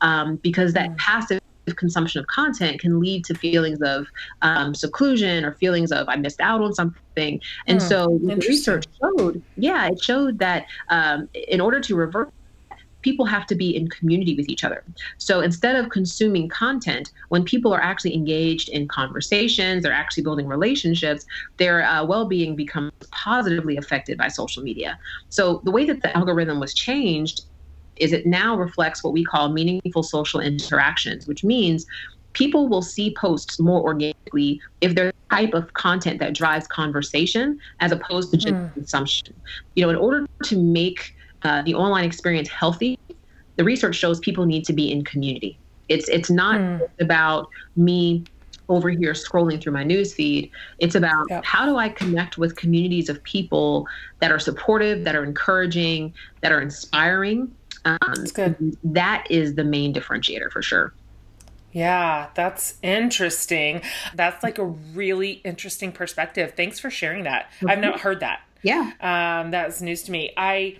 [0.00, 0.96] um, because that mm.
[0.96, 1.40] passive
[1.74, 4.06] consumption of content can lead to feelings of
[4.42, 7.40] um, seclusion or feelings of I missed out on something.
[7.66, 8.08] And mm, so
[8.48, 12.30] research showed, yeah, it showed that um, in order to reverse
[13.02, 14.84] people have to be in community with each other.
[15.18, 20.46] So instead of consuming content, when people are actually engaged in conversations, they're actually building
[20.46, 21.24] relationships,
[21.56, 24.98] their uh, well being becomes positively affected by social media.
[25.28, 27.42] So the way that the algorithm was changed
[27.96, 31.86] is it now reflects what we call meaningful social interactions, which means
[32.32, 37.58] people will see posts more organically if they're the type of content that drives conversation
[37.80, 38.72] as opposed to just mm.
[38.74, 39.34] consumption.
[39.74, 42.98] You know, in order to make uh, the online experience healthy,
[43.56, 45.58] the research shows people need to be in community.
[45.88, 46.88] It's it's not mm.
[47.00, 48.24] about me
[48.70, 50.50] over here scrolling through my news feed.
[50.78, 51.44] It's about yep.
[51.44, 53.86] how do I connect with communities of people
[54.20, 57.52] that are supportive, that are encouraging, that are inspiring.
[57.84, 58.76] Um, that's good.
[58.84, 60.92] That is the main differentiator for sure.
[61.72, 63.82] Yeah, that's interesting.
[64.14, 66.54] That's like a really interesting perspective.
[66.56, 67.50] Thanks for sharing that.
[67.56, 67.70] Mm-hmm.
[67.70, 68.42] I've not heard that.
[68.62, 68.92] Yeah.
[69.00, 70.32] Um, that's news to me.
[70.36, 70.78] I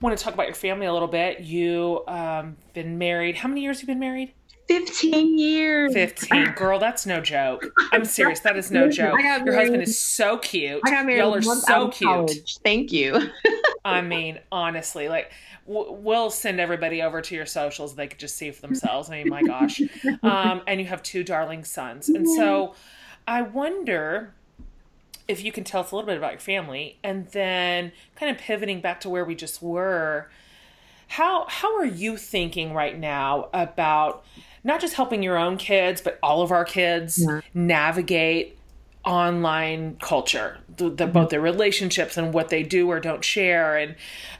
[0.00, 1.40] want to talk about your family a little bit.
[1.40, 3.36] You um been married.
[3.36, 4.32] How many years have you been married?
[4.68, 5.92] 15 years.
[5.92, 6.52] 15.
[6.56, 7.64] Girl, that's no joke.
[7.92, 8.40] I'm serious.
[8.40, 9.20] That is no joke.
[9.20, 10.80] Your husband is so cute.
[10.84, 12.08] I got married Y'all are so cute.
[12.08, 12.58] College.
[12.64, 13.30] Thank you.
[13.84, 15.30] I mean, honestly, like
[15.66, 17.94] we'll send everybody over to your socials.
[17.94, 19.10] They could just see for themselves.
[19.10, 19.80] I mean, my gosh.
[20.22, 22.08] Um, and you have two darling sons.
[22.08, 22.74] And so
[23.28, 24.34] I wonder
[25.28, 28.40] if you can tell us a little bit about your family and then kind of
[28.40, 30.28] pivoting back to where we just were
[31.08, 34.24] how how are you thinking right now about
[34.64, 37.40] not just helping your own kids but all of our kids yeah.
[37.54, 38.56] navigate
[39.06, 43.76] online culture, the, the, both their relationships and what they do or don't share.
[43.76, 43.94] And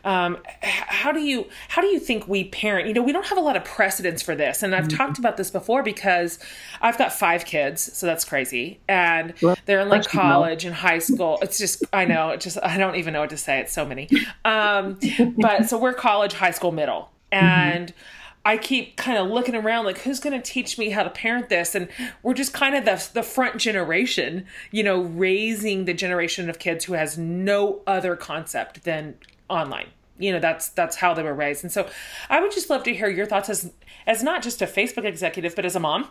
[0.05, 2.89] um, how do you how do you think we parent?
[2.89, 4.97] You know, we don't have a lot of precedence for this, and I've mm-hmm.
[4.97, 6.41] talked about this before because
[6.81, 11.39] I've got five kids, so that's crazy, and they're in like college and high school.
[11.43, 13.61] It's just I know, it just I don't even know what to say.
[13.61, 14.09] It's so many,
[14.45, 14.99] um,
[15.39, 17.45] but so we're college, high school, middle, mm-hmm.
[17.45, 17.89] and.
[17.89, 18.01] Mm-hmm
[18.47, 21.49] I keep kind of looking around like who's going to teach me how to parent
[21.49, 21.89] this and
[22.23, 26.85] we're just kind of the the front generation, you know, raising the generation of kids
[26.85, 29.17] who has no other concept than
[29.51, 29.89] online.
[30.17, 31.65] You know, that's that's how they were raised.
[31.65, 31.89] And so
[32.31, 33.73] I would just love to hear your thoughts as
[34.07, 36.09] as not just a Facebook executive but as a mom.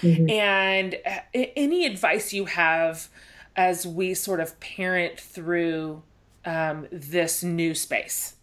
[0.00, 0.30] Mm-hmm.
[0.30, 3.08] And uh, any advice you have
[3.56, 6.02] as we sort of parent through
[6.46, 8.36] um, this new space.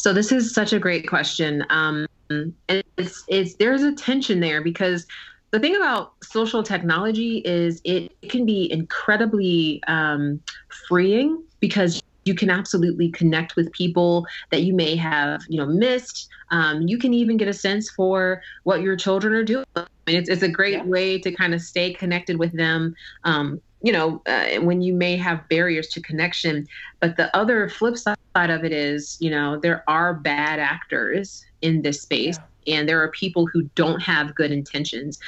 [0.00, 1.64] So this is such a great question.
[1.70, 5.06] Um, and it's it's there's a tension there because
[5.50, 10.40] the thing about social technology is it, it can be incredibly um,
[10.88, 16.28] freeing because you can absolutely connect with people that you may have you know missed.
[16.50, 19.64] Um, you can even get a sense for what your children are doing.
[19.76, 20.84] I mean, it's, it's a great yeah.
[20.84, 25.16] way to kind of stay connected with them um, you know uh, when you may
[25.16, 26.66] have barriers to connection.
[27.00, 31.82] But the other flip side of it is you know there are bad actors in
[31.82, 32.78] this space yeah.
[32.78, 35.18] and there are people who don't have good intentions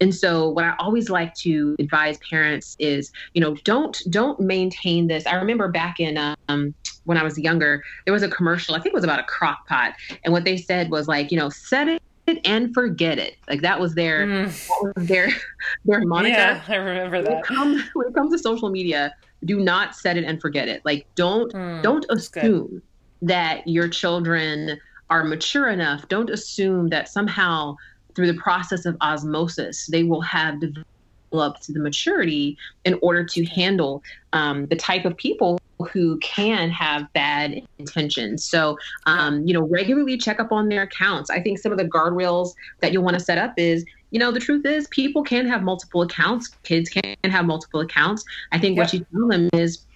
[0.00, 5.08] And so what I always like to advise parents is, you know, don't don't maintain
[5.08, 5.26] this.
[5.26, 6.16] I remember back in
[6.48, 6.74] um,
[7.04, 9.66] when I was younger, there was a commercial, I think it was about a crock
[9.68, 9.94] pot.
[10.24, 12.00] And what they said was like, you know, set it
[12.44, 13.36] and forget it.
[13.48, 14.68] Like that was their mm.
[14.68, 15.28] that was their
[15.84, 16.34] their moniker.
[16.34, 17.30] Yeah, I remember that.
[17.30, 19.14] When it, comes, when it comes to social media,
[19.44, 20.82] do not set it and forget it.
[20.84, 22.82] Like don't mm, don't assume
[23.22, 26.08] that your children are mature enough.
[26.08, 27.76] Don't assume that somehow
[28.14, 34.02] through the process of osmosis they will have developed the maturity in order to handle
[34.32, 35.60] um, the type of people
[35.92, 38.44] who can have bad intentions.
[38.44, 41.30] So, um, you know, regularly check up on their accounts.
[41.30, 44.30] I think some of the guardrails that you'll want to set up is, you know,
[44.30, 46.48] the truth is people can have multiple accounts.
[46.64, 48.24] Kids can have multiple accounts.
[48.52, 48.84] I think yep.
[48.84, 49.86] what you tell them is,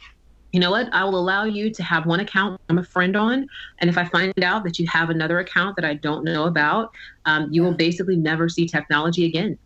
[0.54, 3.48] you know what, I will allow you to have one account I'm a friend on.
[3.80, 6.92] And if I find out that you have another account that I don't know about,
[7.24, 9.58] um, you will basically never see technology again.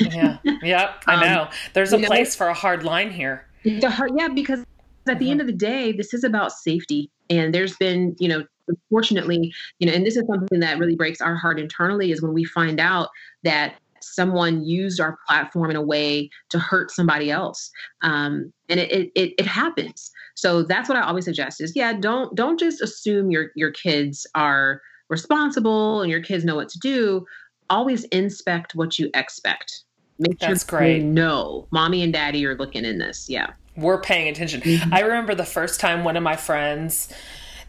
[0.00, 0.36] yeah.
[0.62, 1.04] Yep.
[1.06, 1.42] I um, know.
[1.44, 3.46] Um, There's a place know, for a hard line here.
[3.64, 4.66] The hard, yeah, because at
[5.06, 5.30] the mm-hmm.
[5.30, 7.10] end of the day, this is about safety.
[7.30, 11.22] And there's been, you know, unfortunately, you know, and this is something that really breaks
[11.22, 13.08] our heart internally is when we find out
[13.42, 13.76] that
[14.14, 17.70] someone used our platform in a way to hurt somebody else.
[18.02, 20.10] Um, and it, it, it happens.
[20.34, 24.26] So that's what I always suggest is, yeah, don't, don't just assume your, your kids
[24.34, 27.24] are responsible and your kids know what to do.
[27.70, 29.84] Always inspect what you expect.
[30.18, 30.98] Make that's sure great.
[30.98, 33.26] you know mommy and daddy are looking in this.
[33.28, 34.60] Yeah we're paying attention.
[34.60, 34.94] Mm-hmm.
[34.94, 37.12] I remember the first time one of my friends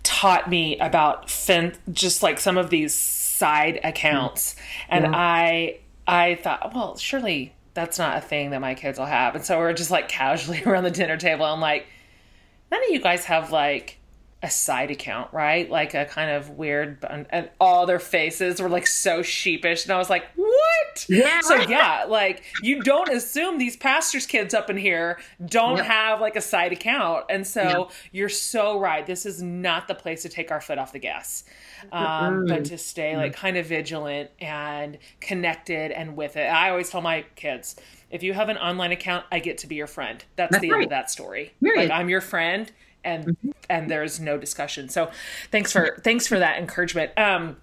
[0.03, 4.55] taught me about fin just like some of these side accounts
[4.89, 5.11] and yeah.
[5.13, 9.35] I I thought, well, surely that's not a thing that my kids will have.
[9.35, 11.45] And so we're just like casually around the dinner table.
[11.45, 11.85] I'm like,
[12.71, 13.99] none of you guys have like
[14.43, 15.67] a side account, right?
[15.69, 19.85] Like a kind of weird, and all their faces were like so sheepish.
[19.85, 21.05] And I was like, what?
[21.09, 21.41] Yeah.
[21.41, 25.85] So, yeah, like you don't assume these pastors' kids up in here don't yep.
[25.87, 27.25] have like a side account.
[27.29, 27.91] And so yep.
[28.11, 29.07] you're so right.
[29.07, 31.43] This is not the place to take our foot off the gas,
[31.91, 36.45] um, but to stay like kind of vigilant and connected and with it.
[36.45, 37.75] I always tell my kids,
[38.11, 40.23] if you have an online account, I get to be your friend.
[40.35, 40.77] That's, That's the right.
[40.77, 41.53] end of that story.
[41.59, 42.71] Like I'm your friend
[43.03, 43.49] and mm-hmm.
[43.69, 44.89] and there's no discussion.
[44.89, 45.11] So
[45.51, 47.11] thanks for thanks for that encouragement.
[47.17, 47.57] Um,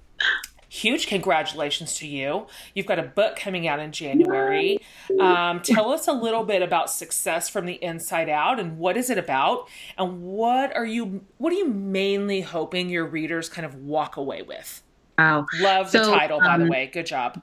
[0.75, 2.47] huge congratulations to you.
[2.75, 4.81] You've got a book coming out in January.
[5.21, 9.09] Um, tell us a little bit about Success from the Inside Out and what is
[9.09, 13.77] it about and what are you what are you mainly hoping your readers kind of
[13.77, 14.83] walk away with?
[15.17, 15.47] Wow.
[15.61, 16.91] Love the so, title by um, the way.
[16.93, 17.41] Good job.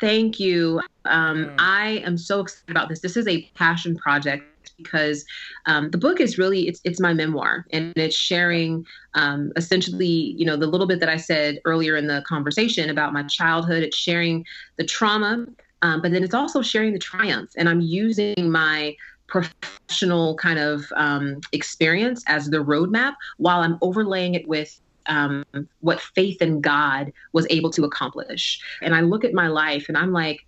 [0.00, 0.80] Thank you.
[1.04, 1.54] Um, mm.
[1.58, 3.00] I am so excited about this.
[3.00, 4.44] This is a passion project
[4.82, 5.24] because
[5.66, 10.44] um, the book is really it's it's my memoir and it's sharing um, essentially you
[10.44, 13.82] know the little bit that I said earlier in the conversation about my childhood.
[13.82, 14.44] It's sharing
[14.76, 15.46] the trauma,
[15.82, 17.50] um, but then it's also sharing the triumph.
[17.56, 18.94] And I'm using my
[19.26, 25.44] professional kind of um, experience as the roadmap while I'm overlaying it with um,
[25.80, 28.60] what faith in God was able to accomplish.
[28.82, 30.40] And I look at my life and I'm like,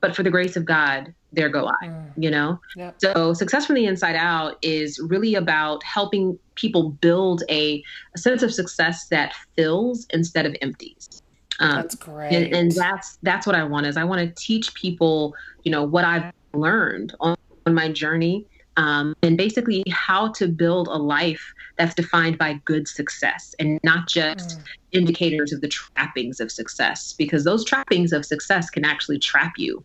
[0.00, 2.12] but for the grace of God, there go I, mm.
[2.16, 2.60] you know?
[2.76, 2.94] Yep.
[2.98, 7.82] So success from the inside out is really about helping people build a,
[8.14, 11.22] a sense of success that fills instead of empties.
[11.60, 12.32] Um, that's great.
[12.32, 15.34] And, and, that's, that's what I want is I want to teach people,
[15.64, 17.36] you know, what I've learned on,
[17.66, 18.46] on my journey
[18.78, 24.08] um, and basically how to build a life that's defined by good success and not
[24.08, 24.62] just mm.
[24.92, 29.84] indicators of the trappings of success because those trappings of success can actually trap you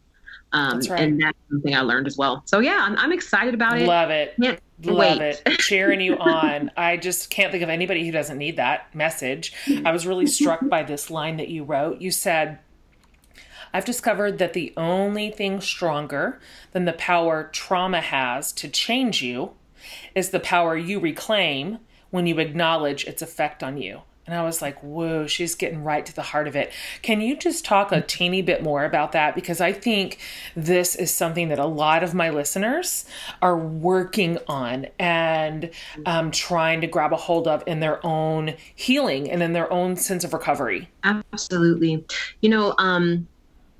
[0.53, 1.01] um, that's right.
[1.01, 2.43] And that's something I learned as well.
[2.45, 3.87] So yeah, I'm, I'm excited about it.
[3.87, 4.35] Love it.
[4.39, 5.41] Can't Love wait.
[5.45, 5.59] it.
[5.59, 6.71] Cheering you on.
[6.77, 9.53] I just can't think of anybody who doesn't need that message.
[9.85, 12.01] I was really struck by this line that you wrote.
[12.01, 12.59] You said,
[13.73, 16.39] I've discovered that the only thing stronger
[16.71, 19.53] than the power trauma has to change you
[20.15, 21.79] is the power you reclaim
[22.11, 24.01] when you acknowledge its effect on you.
[24.25, 26.71] And I was like, whoa, she's getting right to the heart of it.
[27.01, 29.35] Can you just talk a teeny bit more about that?
[29.35, 30.17] Because I think
[30.55, 33.05] this is something that a lot of my listeners
[33.41, 35.71] are working on and
[36.05, 39.97] um, trying to grab a hold of in their own healing and in their own
[39.97, 40.89] sense of recovery.
[41.03, 42.05] Absolutely.
[42.39, 43.27] You know, um,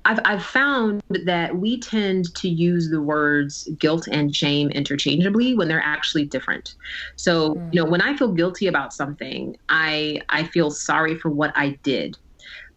[0.04, 5.68] I've, I've found that we tend to use the words guilt and shame interchangeably when
[5.68, 6.74] they're actually different.
[7.16, 11.52] So, you know, when I feel guilty about something, I I feel sorry for what
[11.56, 12.16] I did.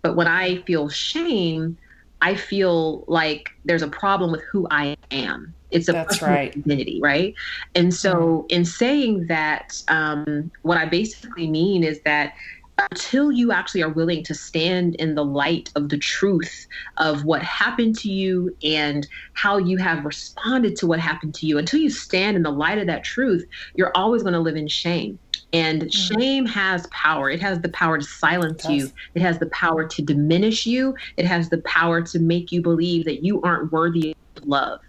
[0.03, 1.77] But when I feel shame,
[2.21, 5.53] I feel like there's a problem with who I am.
[5.69, 6.55] It's a That's right.
[6.55, 7.33] identity, right?
[7.75, 12.33] And so, in saying that, um, what I basically mean is that
[12.77, 16.67] until you actually are willing to stand in the light of the truth
[16.97, 21.57] of what happened to you and how you have responded to what happened to you,
[21.57, 24.67] until you stand in the light of that truth, you're always going to live in
[24.67, 25.17] shame.
[25.53, 26.19] And mm-hmm.
[26.19, 27.29] shame has power.
[27.29, 28.91] It has the power to silence it you.
[29.15, 30.95] It has the power to diminish you.
[31.15, 34.79] It has the power to make you believe that you aren't worthy of love.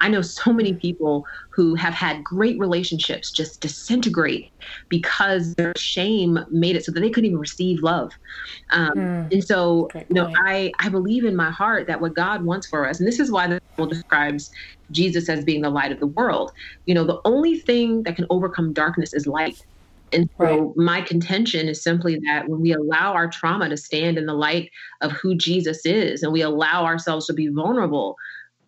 [0.00, 4.52] I know so many people who have had great relationships just disintegrate
[4.88, 8.12] because their shame made it so that they couldn't even receive love.
[8.70, 12.44] Um, mm, and so, you know, I, I believe in my heart that what God
[12.44, 14.50] wants for us, and this is why the Bible describes
[14.90, 16.50] Jesus as being the light of the world.
[16.86, 19.56] You know, the only thing that can overcome darkness is light.
[20.12, 20.76] And so right.
[20.76, 24.70] my contention is simply that when we allow our trauma to stand in the light
[25.02, 28.16] of who Jesus is and we allow ourselves to be vulnerable,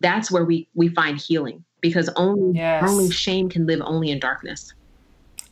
[0.01, 2.83] that's where we we find healing because only yes.
[2.87, 4.73] only shame can live only in darkness.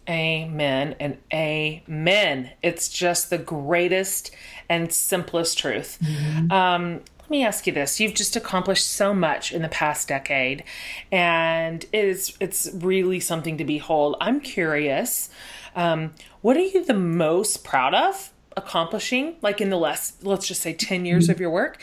[0.09, 2.51] Amen and amen.
[2.63, 4.31] It's just the greatest
[4.67, 5.99] and simplest truth.
[6.01, 6.51] Mm-hmm.
[6.51, 10.63] Um, let me ask you this: You've just accomplished so much in the past decade,
[11.11, 14.15] and it is it's really something to behold.
[14.19, 15.29] I'm curious,
[15.75, 20.61] um, what are you the most proud of accomplishing like in the last let's just
[20.61, 21.31] say 10 years mm-hmm.
[21.31, 21.81] of your work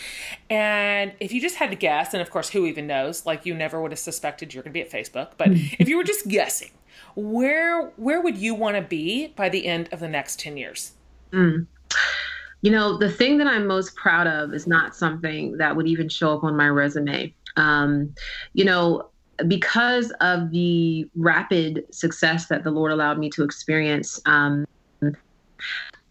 [0.50, 3.54] and if you just had to guess and of course who even knows like you
[3.54, 5.74] never would have suspected you're going to be at facebook but mm-hmm.
[5.78, 6.70] if you were just guessing
[7.14, 10.92] where where would you want to be by the end of the next 10 years
[11.32, 11.66] mm.
[12.60, 16.08] you know the thing that i'm most proud of is not something that would even
[16.08, 18.14] show up on my resume um,
[18.52, 19.08] you know
[19.48, 24.66] because of the rapid success that the lord allowed me to experience um,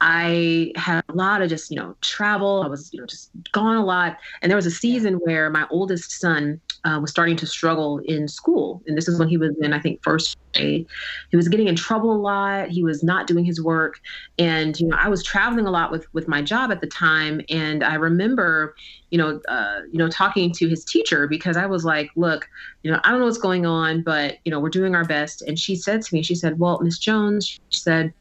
[0.01, 2.63] I had a lot of just, you know, travel.
[2.63, 4.17] I was, you know, just gone a lot.
[4.41, 8.27] And there was a season where my oldest son uh, was starting to struggle in
[8.27, 8.83] school.
[8.87, 10.85] And this is when he was in, I think, first grade.
[11.31, 12.69] He was getting in trouble a lot.
[12.69, 13.99] He was not doing his work.
[14.37, 17.41] And, you know, I was traveling a lot with, with my job at the time.
[17.49, 18.75] And I remember,
[19.11, 22.47] you know, uh, you know, talking to his teacher because I was like, look,
[22.83, 25.41] you know, I don't know what's going on, but, you know, we're doing our best.
[25.41, 28.13] And she said to me, she said, well, Miss Jones, she said,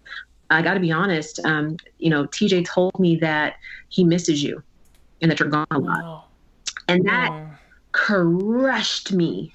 [0.50, 1.40] I got to be honest.
[1.44, 3.56] Um, you know, TJ told me that
[3.88, 4.62] he misses you
[5.20, 6.02] and that you're gone a lot.
[6.02, 6.24] Wow.
[6.88, 7.50] And that wow.
[7.92, 9.52] crushed me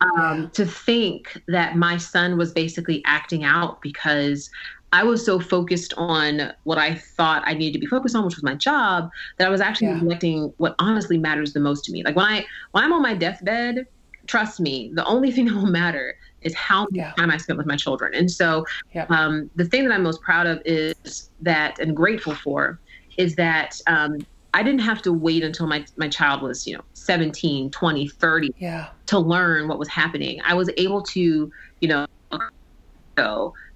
[0.00, 4.50] um, to think that my son was basically acting out because
[4.92, 8.34] I was so focused on what I thought I needed to be focused on, which
[8.34, 9.94] was my job, that I was actually yeah.
[9.94, 12.02] neglecting what honestly matters the most to me.
[12.02, 13.86] Like when I when I'm on my deathbed,
[14.26, 17.12] trust me, the only thing that will matter is how much yeah.
[17.12, 18.14] time I spent with my children.
[18.14, 18.64] And so
[18.94, 19.06] yeah.
[19.08, 22.78] um, the thing that I'm most proud of is that and grateful for
[23.16, 24.18] is that um,
[24.54, 28.54] I didn't have to wait until my, my child was, you know, 17, 20, 30
[28.58, 28.88] yeah.
[29.06, 30.40] to learn what was happening.
[30.44, 32.06] I was able to, you know,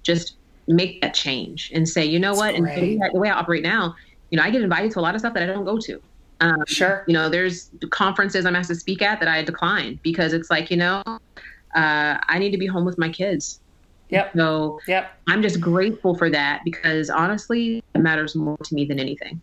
[0.03, 0.35] just
[0.67, 3.33] make that change and say, you know That's what, and the way, the way I
[3.33, 3.95] operate now,
[4.29, 6.01] you know, I get invited to a lot of stuff that I don't go to.
[6.39, 7.03] Um, sure.
[7.07, 10.69] You know, there's conferences I'm asked to speak at that I decline because it's like,
[10.69, 11.01] you know,
[11.77, 13.59] uh, I need to be home with my kids.
[14.09, 14.31] Yep.
[14.35, 15.11] So yep.
[15.27, 19.41] I'm just grateful for that because honestly, it matters more to me than anything.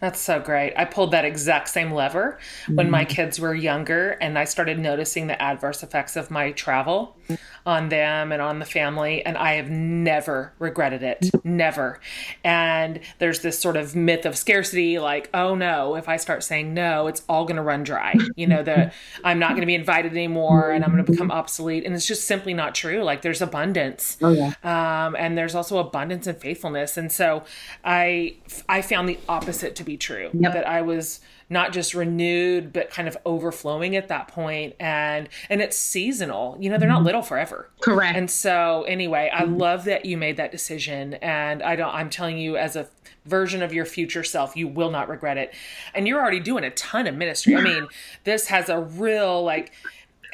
[0.00, 0.74] That's so great.
[0.76, 2.74] I pulled that exact same lever mm-hmm.
[2.74, 3.14] when my mm-hmm.
[3.14, 7.16] kids were younger, and I started noticing the adverse effects of my travel
[7.66, 9.24] on them and on the family.
[9.24, 11.30] And I have never regretted it.
[11.44, 12.00] Never.
[12.42, 16.74] And there's this sort of myth of scarcity like, oh no, if I start saying
[16.74, 18.14] no, it's all going to run dry.
[18.36, 21.30] You know, the I'm not going to be invited anymore and I'm going to become
[21.30, 21.84] obsolete.
[21.84, 23.02] And it's just simply not true.
[23.02, 24.16] Like there's abundance.
[24.20, 24.54] Oh, yeah.
[24.62, 26.96] Um, and there's also abundance and faithfulness.
[26.96, 27.44] And so
[27.84, 28.36] I,
[28.68, 30.52] I found the opposite to be true yep.
[30.52, 34.74] that I was not just renewed but kind of overflowing at that point.
[34.80, 36.56] And and it's seasonal.
[36.60, 37.06] You know they're not mm-hmm.
[37.06, 37.68] little forever.
[37.80, 38.16] Correct.
[38.16, 39.56] And so anyway i mm-hmm.
[39.56, 41.14] love that you made that decision.
[41.14, 42.88] And i don't i'm telling you as a
[43.24, 45.54] version of your future self you will not regret it.
[45.94, 47.56] And you're already doing a ton of ministry.
[47.56, 47.86] I mean
[48.24, 49.72] this has a real like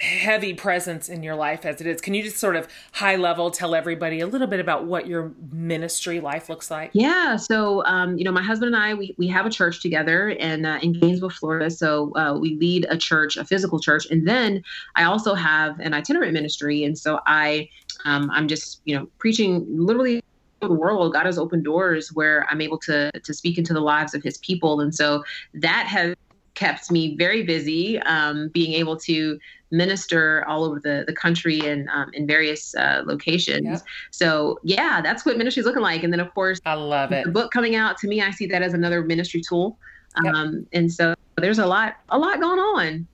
[0.00, 2.00] heavy presence in your life as it is.
[2.00, 5.32] Can you just sort of high level tell everybody a little bit about what your
[5.52, 6.90] ministry life looks like?
[6.94, 7.36] Yeah.
[7.36, 10.64] So, um, you know, my husband and I, we, we have a church together in,
[10.64, 11.70] uh, in Gainesville, Florida.
[11.70, 14.06] So uh, we lead a church, a physical church.
[14.10, 14.62] And then
[14.96, 16.82] I also have an itinerant ministry.
[16.84, 17.68] And so I,
[18.06, 20.22] um, I'm just, you know, preaching literally
[20.60, 24.14] the world god has opened doors where i'm able to to speak into the lives
[24.14, 25.24] of his people and so
[25.54, 26.14] that has
[26.54, 29.38] kept me very busy um, being able to
[29.70, 33.64] minister all over the, the country and um, in various uh, locations.
[33.64, 33.82] Yep.
[34.10, 36.02] So yeah, that's what ministry is looking like.
[36.02, 37.24] And then of course, I love it.
[37.24, 39.78] The book coming out to me, I see that as another ministry tool.
[40.24, 40.34] Yep.
[40.34, 43.06] Um, and so there's a lot, a lot going on.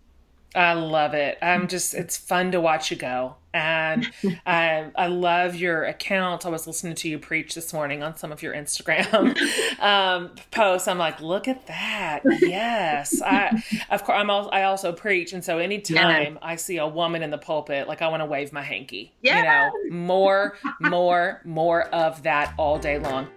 [0.55, 1.37] I love it.
[1.43, 4.13] I'm just, it's fun to watch you go and
[4.45, 6.45] I, I love your account.
[6.45, 9.37] I was listening to you preach this morning on some of your Instagram
[9.81, 10.89] um, posts.
[10.89, 12.23] I'm like, look at that.
[12.41, 14.31] Yes, I of course I'm.
[14.31, 16.39] I also preach, and so anytime yeah.
[16.43, 19.13] I see a woman in the pulpit, like I want to wave my hanky.
[19.23, 19.71] Yeah.
[19.83, 23.29] You know, more, more, more of that all day long.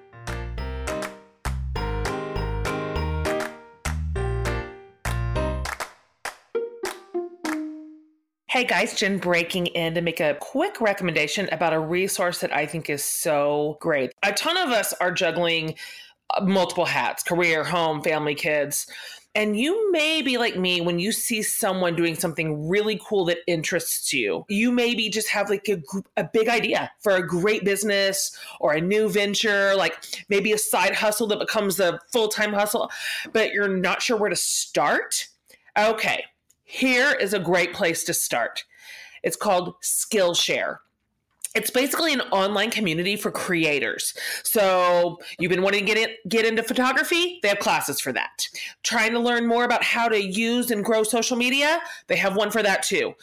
[8.60, 12.66] Hey guys, Jen breaking in to make a quick recommendation about a resource that I
[12.66, 14.12] think is so great.
[14.22, 15.76] A ton of us are juggling
[16.36, 18.86] uh, multiple hats career, home, family, kids.
[19.34, 23.38] And you may be like me when you see someone doing something really cool that
[23.48, 24.44] interests you.
[24.50, 25.82] You maybe just have like a,
[26.18, 30.96] a big idea for a great business or a new venture, like maybe a side
[30.96, 32.92] hustle that becomes a full time hustle,
[33.32, 35.30] but you're not sure where to start.
[35.78, 36.26] Okay,
[36.70, 38.64] here is a great place to start.
[39.24, 40.78] It's called Skillshare
[41.56, 44.14] it's basically an online community for creators.
[44.44, 48.48] So you've been wanting to get get into photography, they have classes for that.
[48.84, 52.52] Trying to learn more about how to use and grow social media, they have one
[52.52, 53.16] for that too.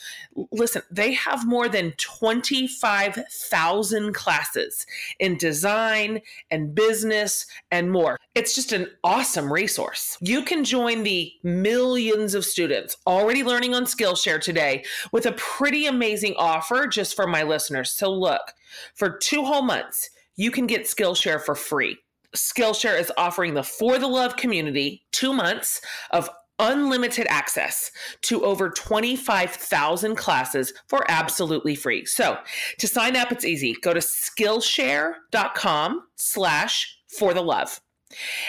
[0.51, 4.87] Listen, they have more than 25,000 classes
[5.19, 6.21] in design
[6.51, 8.19] and business and more.
[8.35, 10.17] It's just an awesome resource.
[10.21, 15.87] You can join the millions of students already learning on Skillshare today with a pretty
[15.87, 17.91] amazing offer just for my listeners.
[17.91, 18.53] So look,
[18.95, 21.97] for two whole months, you can get Skillshare for free.
[22.35, 27.91] Skillshare is offering the For the Love community two months of unlimited access
[28.23, 32.07] to over 25,000 classes for absolutely free.
[32.07, 32.39] So
[32.79, 33.77] to sign up, it's easy.
[33.83, 37.81] Go to Skillshare.com slash for the love.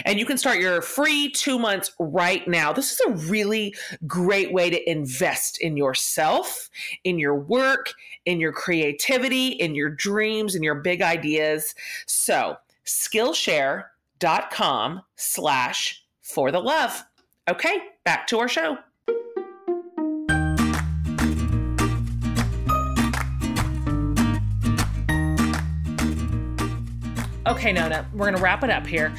[0.05, 2.71] And you can start your free two months right now.
[2.71, 3.73] This is a really
[4.05, 6.69] great way to invest in yourself,
[7.03, 7.93] in your work,
[8.25, 11.75] in your creativity, in your dreams, in your big ideas.
[12.05, 17.03] So, Skillshare.com slash for the love.
[17.49, 18.77] Okay, back to our show.
[27.47, 29.13] Okay, Nona, we're going to wrap it up here.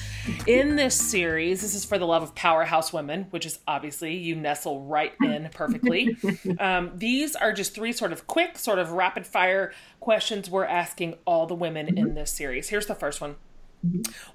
[0.46, 4.36] In this series, this is for the love of powerhouse women, which is obviously you
[4.36, 6.16] nestle right in perfectly.
[6.58, 11.16] Um, these are just three sort of quick, sort of rapid fire questions we're asking
[11.24, 12.68] all the women in this series.
[12.68, 13.36] Here's the first one.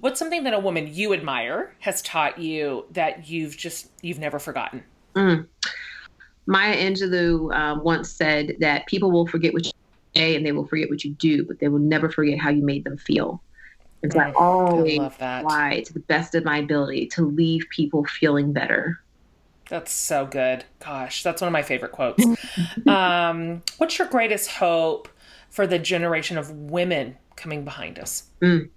[0.00, 4.38] What's something that a woman you admire has taught you that you've just you've never
[4.38, 4.82] forgotten?
[5.14, 5.46] Mm.
[6.46, 9.72] Maya Angelou um, once said that people will forget what you
[10.14, 12.62] say and they will forget what you do, but they will never forget how you
[12.62, 13.42] made them feel.
[14.10, 18.52] So I always I try to the best of my ability to leave people feeling
[18.52, 19.00] better.
[19.68, 20.64] That's so good.
[20.84, 22.24] Gosh, that's one of my favorite quotes.
[22.86, 25.08] um, what's your greatest hope
[25.48, 28.24] for the generation of women coming behind us?
[28.40, 28.68] Mm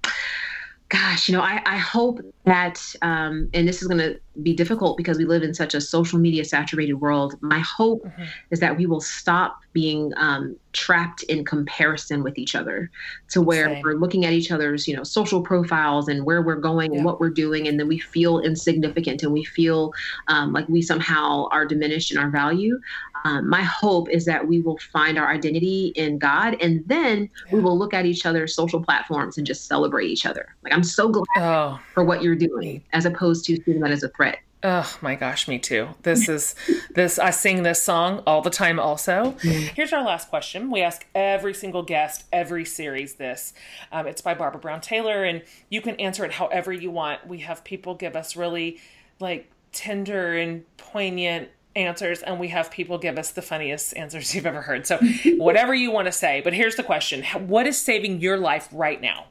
[0.89, 4.97] gosh, you know, I, I hope that, um, and this is going to be difficult
[4.97, 7.35] because we live in such a social media saturated world.
[7.41, 8.23] My hope mm-hmm.
[8.51, 12.89] is that we will stop being um, trapped in comparison with each other
[13.29, 13.81] to where Same.
[13.83, 16.97] we're looking at each other's, you know, social profiles and where we're going yeah.
[16.97, 17.67] and what we're doing.
[17.67, 19.91] And then we feel insignificant and we feel
[20.27, 22.79] um, like we somehow are diminished in our value.
[23.25, 27.55] Um, my hope is that we will find our identity in God and then yeah.
[27.55, 30.55] we will look at each other's social platforms and just celebrate each other.
[30.63, 31.79] Like, I'm so glad oh.
[31.93, 34.26] for what you're doing as opposed to seeing that as a threat.
[34.63, 35.89] Oh my gosh, me too.
[36.01, 36.55] This is
[36.95, 39.35] this I sing this song all the time also.
[39.43, 39.69] Mm.
[39.75, 40.71] Here's our last question.
[40.71, 43.53] We ask every single guest, every series this.
[43.91, 47.27] Um, it's by Barbara Brown Taylor and you can answer it however you want.
[47.27, 48.79] We have people give us really
[49.19, 54.47] like tender and poignant answers and we have people give us the funniest answers you've
[54.47, 54.87] ever heard.
[54.87, 54.97] So
[55.37, 57.23] whatever you want to say, but here's the question.
[57.47, 59.27] What is saving your life right now?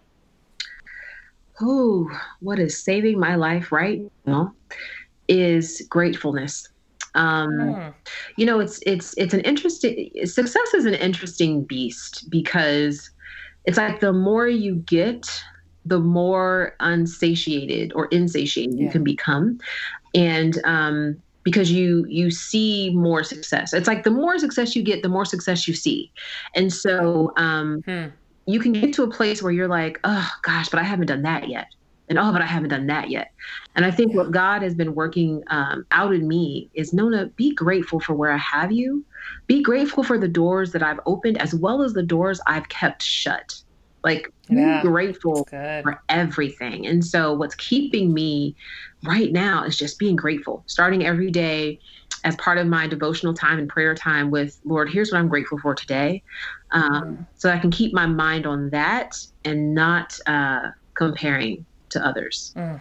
[1.60, 2.08] Oh,
[2.38, 4.54] what is saving my life right now
[5.28, 6.68] is gratefulness.
[7.14, 7.94] Um, mm.
[8.36, 13.10] You know, it's it's it's an interesting success is an interesting beast because
[13.64, 15.26] it's like the more you get,
[15.84, 18.84] the more unsatiated or insatiated yeah.
[18.84, 19.58] you can become,
[20.14, 23.72] and um, because you you see more success.
[23.72, 26.12] It's like the more success you get, the more success you see,
[26.54, 28.06] and so um, hmm
[28.46, 31.22] you can get to a place where you're like, oh gosh, but I haven't done
[31.22, 31.66] that yet.
[32.08, 33.32] And oh, but I haven't done that yet.
[33.74, 37.54] And I think what God has been working um, out in me is Nona, be
[37.54, 39.04] grateful for where I have you.
[39.46, 43.02] Be grateful for the doors that I've opened as well as the doors I've kept
[43.02, 43.54] shut.
[44.04, 45.48] Like, yeah, be grateful
[45.82, 46.86] for everything.
[46.86, 48.56] And so, what's keeping me
[49.04, 51.80] right now is just being grateful, starting every day
[52.24, 55.58] as part of my devotional time and prayer time with Lord, here's what I'm grateful
[55.58, 56.22] for today.
[56.72, 59.12] Um, so I can keep my mind on that
[59.44, 62.52] and not uh, comparing to others.
[62.56, 62.80] Mm.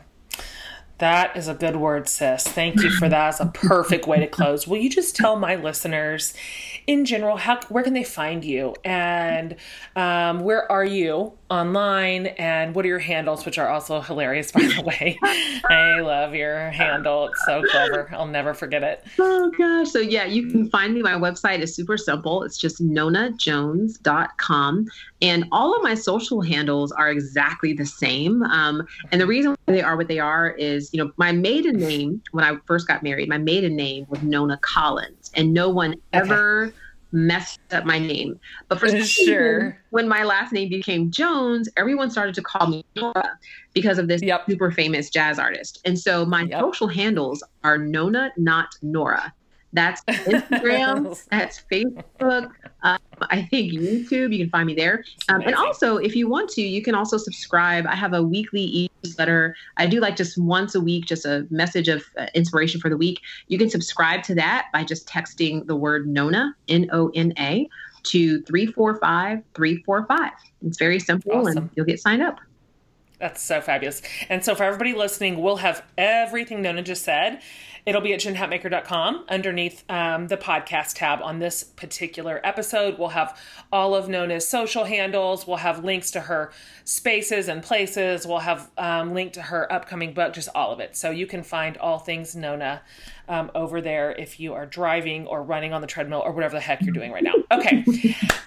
[0.99, 2.43] That is a good word, sis.
[2.43, 3.27] Thank you for that.
[3.27, 4.65] As a perfect way to close.
[4.65, 6.33] Will you just tell my listeners,
[6.87, 9.57] in general, how where can they find you, and
[9.97, 14.59] um, where are you online, and what are your handles, which are also hilarious, by
[14.61, 15.17] the way.
[15.23, 18.09] I love your handle; it's so clever.
[18.13, 19.05] I'll never forget it.
[19.19, 19.89] Oh gosh!
[19.89, 21.01] So yeah, you can find me.
[21.01, 22.43] My website is super simple.
[22.43, 24.85] It's just nonajones.com,
[25.21, 28.43] and all of my social handles are exactly the same.
[28.43, 32.21] Um, and the reason they are what they are is, you know, my maiden name
[32.31, 36.73] when I first got married, my maiden name was Nona Collins, and no one ever
[37.15, 38.39] messed up my name.
[38.67, 42.85] But for sure, reason, when my last name became Jones, everyone started to call me
[42.95, 43.39] Nora
[43.73, 44.45] because of this yep.
[44.47, 45.81] super famous jazz artist.
[45.85, 46.59] And so my yep.
[46.59, 49.33] social handles are Nona, not Nora.
[49.75, 51.21] That's Instagram.
[51.29, 52.49] that's Facebook.
[52.81, 54.31] Um, I think YouTube.
[54.31, 55.03] You can find me there.
[55.27, 57.85] Um, and also, if you want to, you can also subscribe.
[57.85, 59.55] I have a weekly e newsletter.
[59.75, 62.97] I do like just once a week, just a message of uh, inspiration for the
[62.97, 63.19] week.
[63.47, 67.67] You can subscribe to that by just texting the word Nona, N O N A,
[68.03, 70.31] to 345 345.
[70.65, 71.57] It's very simple awesome.
[71.57, 72.39] and you'll get signed up.
[73.19, 74.01] That's so fabulous.
[74.29, 77.41] And so, for everybody listening, we'll have everything Nona just said
[77.85, 82.97] It'll be at jenhatmaker.com underneath um, the podcast tab on this particular episode.
[82.97, 83.39] We'll have
[83.71, 85.45] all of Nona's social handles.
[85.45, 86.51] We'll have links to her
[86.83, 88.25] spaces and places.
[88.25, 90.95] We'll have um, link to her upcoming book, just all of it.
[90.97, 92.81] So you can find all things Nona
[93.27, 96.61] um, over there if you are driving or running on the treadmill or whatever the
[96.61, 97.33] heck you're doing right now.
[97.51, 97.85] Okay.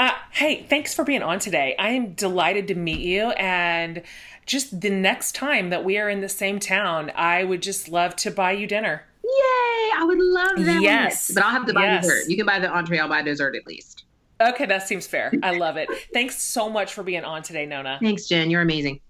[0.01, 1.75] Uh, hey, thanks for being on today.
[1.79, 4.03] I am delighted to meet you and
[4.47, 8.17] just the next time that we are in the same town, I would just love
[8.17, 9.05] to buy you dinner.
[9.29, 9.91] Yay!
[9.97, 10.81] I would love that.
[10.81, 11.31] Yes.
[11.35, 12.07] But I'll have to buy yes.
[12.07, 12.31] dessert.
[12.31, 14.05] You can buy the entree, I'll buy dessert at least.
[14.41, 15.33] Okay, that seems fair.
[15.43, 15.89] I love it.
[16.15, 17.99] Thanks so much for being on today, Nona.
[18.01, 18.51] Thanks, Jen.
[18.51, 19.01] You're amazing.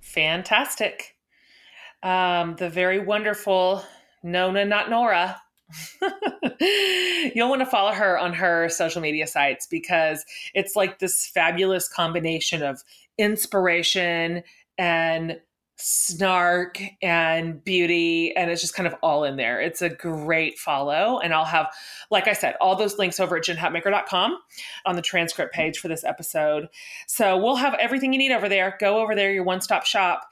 [0.00, 1.16] Fantastic.
[2.02, 3.82] Um, the very wonderful
[4.22, 5.40] Nona, not Nora.
[7.34, 11.88] You'll want to follow her on her social media sites because it's like this fabulous
[11.88, 12.82] combination of
[13.18, 14.42] inspiration
[14.76, 15.40] and
[15.80, 19.60] snark and beauty and it's just kind of all in there.
[19.60, 21.68] It's a great follow and i'll have
[22.10, 24.36] like i said all those links over at jenhatmaker.com
[24.86, 26.68] on the transcript page for this episode.
[27.06, 28.76] So we'll have everything you need over there.
[28.80, 30.26] Go over there your one-stop shop.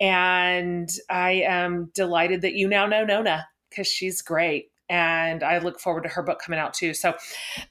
[0.00, 5.78] And i am delighted that you now know nona because she's great and I look
[5.78, 6.94] forward to her book coming out too.
[6.94, 7.14] So,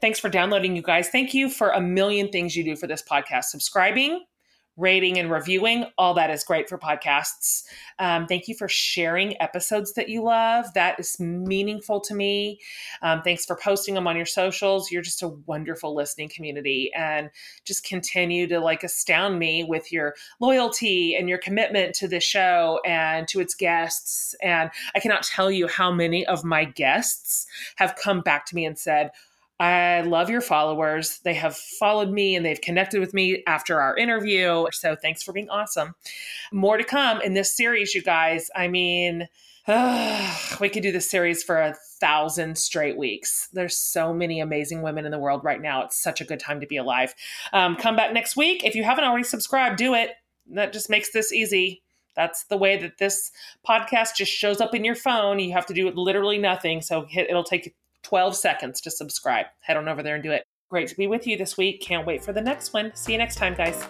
[0.02, 1.10] thanks for downloading, you guys.
[1.10, 3.46] Thank you for a million things you do for this podcast.
[3.46, 4.24] Subscribing,
[4.78, 5.86] rating and reviewing.
[5.98, 7.64] All that is great for podcasts.
[8.00, 10.72] Um, thank you for sharing episodes that you love.
[10.76, 12.60] That is meaningful to me.
[13.02, 14.92] Um, thanks for posting them on your socials.
[14.92, 17.32] You're just a wonderful listening community and
[17.66, 22.80] just continue to like astound me with your loyalty and your commitment to the show
[22.86, 24.36] and to its guests.
[24.44, 27.48] And I cannot tell you how many of my guests
[27.78, 29.12] have come back to me and said,
[29.60, 31.20] I love your followers.
[31.24, 34.68] They have followed me and they've connected with me after our interview.
[34.72, 35.96] So thanks for being awesome.
[36.52, 38.52] More to come in this series, you guys.
[38.56, 39.28] I mean,
[40.60, 43.50] we could do this series for a thousand straight weeks.
[43.52, 45.84] There's so many amazing women in the world right now.
[45.84, 47.16] It's such a good time to be alive.
[47.52, 48.64] Um, come back next week.
[48.64, 50.12] If you haven't already subscribed, do it.
[50.52, 51.82] That just makes this easy.
[52.16, 53.32] That's the way that this
[53.68, 55.40] podcast just shows up in your phone.
[55.40, 56.82] You have to do literally nothing.
[56.82, 57.76] So it'll take
[58.08, 59.48] 12 seconds to subscribe.
[59.60, 60.46] Head on over there and do it.
[60.70, 61.82] Great to be with you this week.
[61.82, 62.92] Can't wait for the next one.
[62.96, 63.86] See you next time, guys.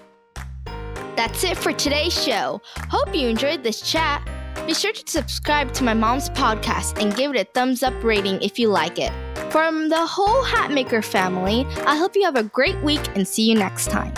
[1.15, 2.59] That's it for today's show.
[2.89, 4.27] Hope you enjoyed this chat.
[4.65, 8.41] Be sure to subscribe to my mom's podcast and give it a thumbs up rating
[8.41, 9.11] if you like it.
[9.51, 13.53] From the whole Hatmaker family, I hope you have a great week and see you
[13.53, 14.13] next time.